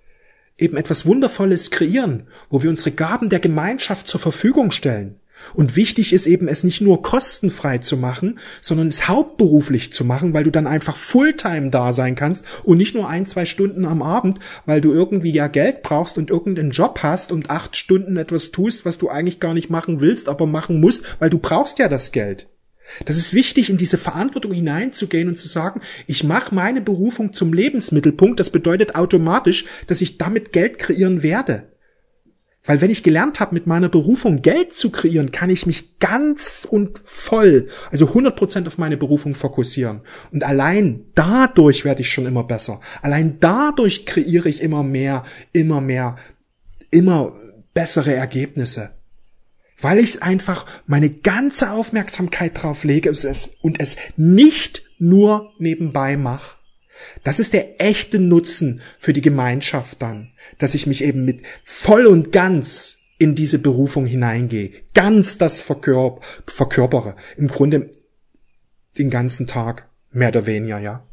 eben 0.57 0.77
etwas 0.77 1.05
Wundervolles 1.05 1.71
kreieren, 1.71 2.27
wo 2.49 2.61
wir 2.61 2.69
unsere 2.69 2.91
Gaben 2.91 3.29
der 3.29 3.39
Gemeinschaft 3.39 4.07
zur 4.07 4.19
Verfügung 4.19 4.71
stellen. 4.71 5.19
Und 5.53 5.75
wichtig 5.75 6.13
ist 6.13 6.25
eben, 6.25 6.47
es 6.47 6.63
nicht 6.63 6.81
nur 6.81 7.01
kostenfrei 7.01 7.79
zu 7.79 7.97
machen, 7.97 8.39
sondern 8.61 8.87
es 8.87 9.07
hauptberuflich 9.07 9.93
zu 9.93 10.05
machen, 10.05 10.33
weil 10.33 10.43
du 10.43 10.51
dann 10.51 10.67
einfach 10.67 10.95
Fulltime 10.95 11.69
da 11.69 11.93
sein 11.93 12.15
kannst 12.15 12.45
und 12.63 12.77
nicht 12.77 12.95
nur 12.95 13.09
ein, 13.09 13.25
zwei 13.25 13.45
Stunden 13.45 13.85
am 13.85 14.01
Abend, 14.01 14.39
weil 14.65 14.81
du 14.81 14.93
irgendwie 14.93 15.33
ja 15.33 15.47
Geld 15.47 15.83
brauchst 15.83 16.17
und 16.17 16.29
irgendeinen 16.29 16.71
Job 16.71 16.99
hast 17.03 17.31
und 17.31 17.49
acht 17.49 17.75
Stunden 17.75 18.17
etwas 18.17 18.51
tust, 18.51 18.85
was 18.85 18.97
du 18.97 19.09
eigentlich 19.09 19.39
gar 19.39 19.53
nicht 19.53 19.69
machen 19.69 19.99
willst, 19.99 20.29
aber 20.29 20.47
machen 20.47 20.79
musst, 20.79 21.03
weil 21.19 21.29
du 21.29 21.39
brauchst 21.39 21.79
ja 21.79 21.89
das 21.89 22.11
Geld. 22.11 22.47
Das 23.05 23.17
ist 23.17 23.33
wichtig, 23.33 23.69
in 23.69 23.77
diese 23.77 23.97
Verantwortung 23.97 24.51
hineinzugehen 24.51 25.27
und 25.27 25.37
zu 25.37 25.47
sagen, 25.47 25.81
ich 26.07 26.23
mache 26.23 26.53
meine 26.53 26.81
Berufung 26.81 27.33
zum 27.33 27.53
Lebensmittelpunkt. 27.53 28.39
Das 28.39 28.49
bedeutet 28.49 28.95
automatisch, 28.95 29.65
dass 29.87 30.01
ich 30.01 30.17
damit 30.17 30.51
Geld 30.51 30.77
kreieren 30.77 31.23
werde. 31.23 31.69
Weil 32.65 32.79
wenn 32.79 32.91
ich 32.91 33.03
gelernt 33.03 33.41
habe, 33.41 33.53
mit 33.53 33.67
meiner 33.67 33.89
Berufung 33.89 34.41
Geld 34.41 34.73
zu 34.73 34.89
kreieren, 34.89 35.31
kann 35.31 35.49
ich 35.49 35.65
mich 35.65 35.99
ganz 35.99 36.65
und 36.69 37.01
voll, 37.03 37.67
also 37.91 38.07
100% 38.07 38.67
auf 38.67 38.77
meine 38.77 38.95
Berufung 38.95 39.35
fokussieren. 39.35 40.01
Und 40.31 40.45
allein 40.45 41.05
dadurch 41.13 41.83
werde 41.83 42.01
ich 42.01 42.11
schon 42.11 42.25
immer 42.25 42.45
besser. 42.45 42.79
Allein 43.01 43.37
dadurch 43.41 44.05
kreiere 44.05 44.47
ich 44.47 44.61
immer 44.61 44.81
mehr, 44.81 45.25
immer 45.51 45.81
mehr, 45.81 46.15
immer 46.89 47.33
bessere 47.73 48.13
Ergebnisse 48.13 48.92
weil 49.79 49.99
ich 49.99 50.23
einfach 50.23 50.65
meine 50.85 51.09
ganze 51.09 51.71
Aufmerksamkeit 51.71 52.61
drauf 52.61 52.83
lege 52.83 53.13
und 53.61 53.79
es 53.79 53.97
nicht 54.15 54.83
nur 54.99 55.51
nebenbei 55.59 56.17
mache. 56.17 56.57
Das 57.23 57.39
ist 57.39 57.53
der 57.53 57.81
echte 57.81 58.19
Nutzen 58.19 58.81
für 58.99 59.13
die 59.13 59.21
Gemeinschaft 59.21 60.01
dann, 60.01 60.31
dass 60.57 60.75
ich 60.75 60.87
mich 60.87 61.03
eben 61.03 61.25
mit 61.25 61.41
voll 61.63 62.05
und 62.05 62.31
ganz 62.31 62.97
in 63.17 63.35
diese 63.35 63.59
Berufung 63.59 64.05
hineingehe, 64.05 64.71
ganz 64.93 65.37
das 65.37 65.61
verkörp 65.61 66.23
verkörpere, 66.47 67.15
im 67.37 67.47
Grunde 67.47 67.91
den 68.97 69.09
ganzen 69.09 69.47
Tag, 69.47 69.89
mehr 70.11 70.29
oder 70.29 70.45
weniger, 70.45 70.79
ja. 70.79 71.07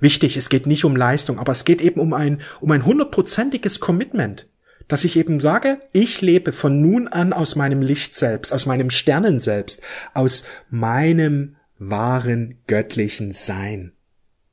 Wichtig, 0.00 0.36
es 0.36 0.48
geht 0.48 0.66
nicht 0.66 0.84
um 0.84 0.94
Leistung, 0.94 1.38
aber 1.38 1.52
es 1.52 1.64
geht 1.64 1.80
eben 1.80 2.00
um 2.00 2.12
ein, 2.12 2.40
um 2.60 2.70
ein 2.70 2.84
hundertprozentiges 2.84 3.80
Commitment 3.80 4.47
dass 4.88 5.04
ich 5.04 5.16
eben 5.16 5.40
sage, 5.40 5.80
ich 5.92 6.20
lebe 6.20 6.52
von 6.52 6.80
nun 6.80 7.08
an 7.08 7.32
aus 7.32 7.56
meinem 7.56 7.82
Licht 7.82 8.16
selbst, 8.16 8.52
aus 8.52 8.66
meinem 8.66 8.90
Sternen 8.90 9.38
selbst, 9.38 9.82
aus 10.14 10.44
meinem 10.70 11.56
wahren 11.78 12.58
göttlichen 12.66 13.32
Sein. 13.32 13.92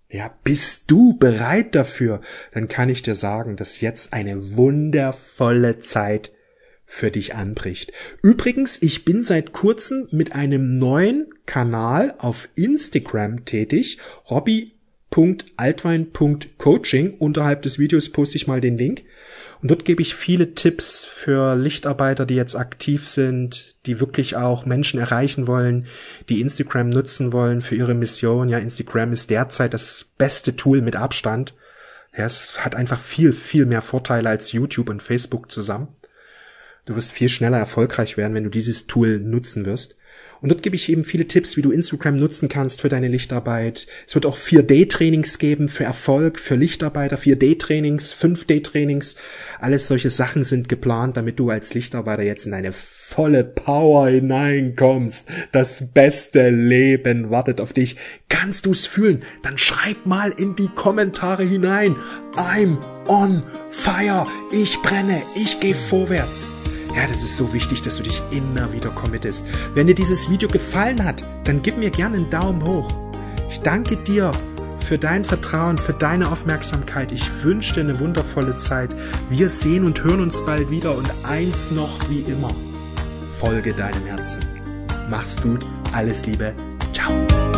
Ja, 0.10 0.34
bist 0.44 0.92
du 0.92 1.18
bereit 1.18 1.74
dafür? 1.76 2.22
Dann 2.54 2.68
kann 2.68 2.90
ich 2.90 3.02
dir 3.02 3.16
sagen, 3.16 3.56
dass 3.56 3.82
jetzt 3.82 4.14
eine 4.14 4.56
wundervolle 4.56 5.80
Zeit 5.80 6.32
für 6.86 7.10
dich 7.10 7.34
anbricht. 7.34 7.92
Übrigens, 8.22 8.80
ich 8.82 9.06
bin 9.06 9.24
seit 9.24 9.54
kurzem 9.54 10.08
mit 10.12 10.36
einem 10.36 10.78
neuen 10.78 11.34
Kanal 11.46 12.14
auf 12.20 12.50
Instagram 12.56 13.46
tätig, 13.46 13.98
hobby.altwein.coaching. 14.30 17.16
Unterhalb 17.16 17.62
des 17.64 17.80
Videos 17.80 18.12
poste 18.12 18.36
ich 18.38 18.46
mal 18.48 18.62
den 18.62 18.78
Link. 18.78 19.04
Und 19.66 19.72
dort 19.72 19.86
gebe 19.86 20.04
ich 20.04 20.14
viele 20.14 20.54
Tipps 20.54 21.06
für 21.06 21.56
Lichtarbeiter, 21.56 22.28
die 22.28 22.36
jetzt 22.36 22.56
aktiv 22.56 23.10
sind, 23.10 23.76
die 23.88 24.00
wirklich 24.00 24.36
auch 24.36 24.68
Menschen 24.68 25.00
erreichen 25.00 25.48
wollen, 25.48 25.88
die 26.30 26.42
Instagram 26.42 26.90
nutzen 26.90 27.34
wollen 27.34 27.62
für 27.62 27.74
ihre 27.74 27.96
Mission. 27.96 28.48
Ja, 28.48 28.60
Instagram 28.60 29.12
ist 29.12 29.32
derzeit 29.32 29.74
das 29.74 30.06
beste 30.20 30.56
Tool 30.56 30.82
mit 30.82 30.96
Abstand. 30.96 31.56
Ja, 32.16 32.28
es 32.28 32.64
hat 32.64 32.76
einfach 32.76 33.00
viel, 33.00 33.34
viel 33.34 33.66
mehr 33.66 33.82
Vorteile 33.82 34.30
als 34.30 34.52
YouTube 34.52 34.88
und 34.88 35.02
Facebook 35.02 35.50
zusammen. 35.50 35.88
Du 36.86 36.96
wirst 36.96 37.12
viel 37.12 37.30
schneller 37.30 37.58
erfolgreich 37.58 38.18
werden, 38.18 38.36
wenn 38.36 38.44
du 38.44 38.52
dieses 38.52 38.86
Tool 38.86 39.18
nutzen 39.18 39.66
wirst. 39.66 39.98
Und 40.46 40.50
dort 40.50 40.62
gebe 40.62 40.76
ich 40.76 40.90
eben 40.90 41.04
viele 41.04 41.26
Tipps, 41.26 41.58
wie 41.58 41.64
du 41.64 41.72
Instagram 41.72 42.18
nutzen 42.18 42.50
kannst 42.50 42.82
für 42.82 42.88
deine 42.88 43.08
Lichtarbeit. 43.08 43.88
Es 44.06 44.14
wird 44.14 44.28
auch 44.28 44.38
4D-Trainings 44.38 45.40
geben 45.40 45.70
für 45.70 45.86
Erfolg, 45.86 46.40
für 46.40 46.54
Lichtarbeiter, 46.54 47.18
4D-Trainings, 47.18 48.14
5D-Trainings. 48.14 49.16
Alles 49.60 49.88
solche 49.88 50.12
Sachen 50.12 50.44
sind 50.44 50.70
geplant, 50.70 51.18
damit 51.18 51.40
du 51.40 51.50
als 51.50 51.74
Lichtarbeiter 51.74 52.22
jetzt 52.22 52.46
in 52.46 52.54
eine 52.54 52.74
volle 52.74 53.44
Power 53.44 54.08
hineinkommst. 54.10 55.30
Das 55.52 55.92
beste 55.94 56.52
Leben 56.52 57.32
wartet 57.32 57.60
auf 57.60 57.74
dich. 57.74 57.96
Kannst 58.30 58.68
du 58.68 58.72
es 58.72 58.86
fühlen? 58.86 59.24
Dann 59.42 59.58
schreib 59.58 60.06
mal 60.06 60.30
in 60.30 60.56
die 60.56 60.70
Kommentare 60.76 61.42
hinein. 61.42 61.96
I'm 62.36 62.78
on 63.08 63.42
fire. 63.72 64.28
Ich 64.52 64.80
brenne. 64.84 65.20
Ich 65.36 65.60
gehe 65.60 65.74
vorwärts. 65.74 66.54
Ja, 66.96 67.08
das 67.08 67.24
ist 67.24 67.36
so 67.36 67.54
wichtig, 67.54 67.82
dass 67.82 67.98
du 67.98 68.04
dich 68.04 68.22
immer 68.32 68.72
wieder 68.72 68.90
committest. 68.90 69.46
Wenn 69.74 69.88
dir 69.88 69.96
dieses 69.96 70.30
Video 70.30 70.48
gefallen 70.48 71.04
hat, 71.04 71.24
dann 71.44 71.62
gib 71.62 71.78
mir 71.78 71.90
gerne 71.90 72.18
einen 72.18 72.30
Daumen 72.30 72.64
hoch. 72.66 72.88
Ich 73.50 73.60
danke 73.60 73.98
dir 73.98 74.32
für 74.80 74.98
dein 74.98 75.26
Vertrauen, 75.26 75.78
für 75.78 75.94
deine 75.94 76.32
Aufmerksamkeit. 76.32 77.12
Ich 77.12 77.44
wünsche 77.44 77.74
dir 77.74 77.82
eine 77.82 78.00
wundervolle 78.00 78.58
Zeit. 78.58 78.92
Wir 79.30 79.50
sehen 79.50 79.84
und 79.84 80.04
hören 80.04 80.22
uns 80.22 80.46
bald 80.46 80.72
wieder 80.72 80.96
und 80.96 81.10
eins 81.24 81.72
noch 81.72 82.10
wie 82.10 82.20
immer. 82.32 82.52
Folge 83.30 83.74
deinem 83.74 84.06
Herzen. 84.06 84.42
Mach's 85.10 85.42
gut, 85.42 85.66
alles 85.92 86.26
Liebe. 86.26 86.56
Ciao. 86.94 87.55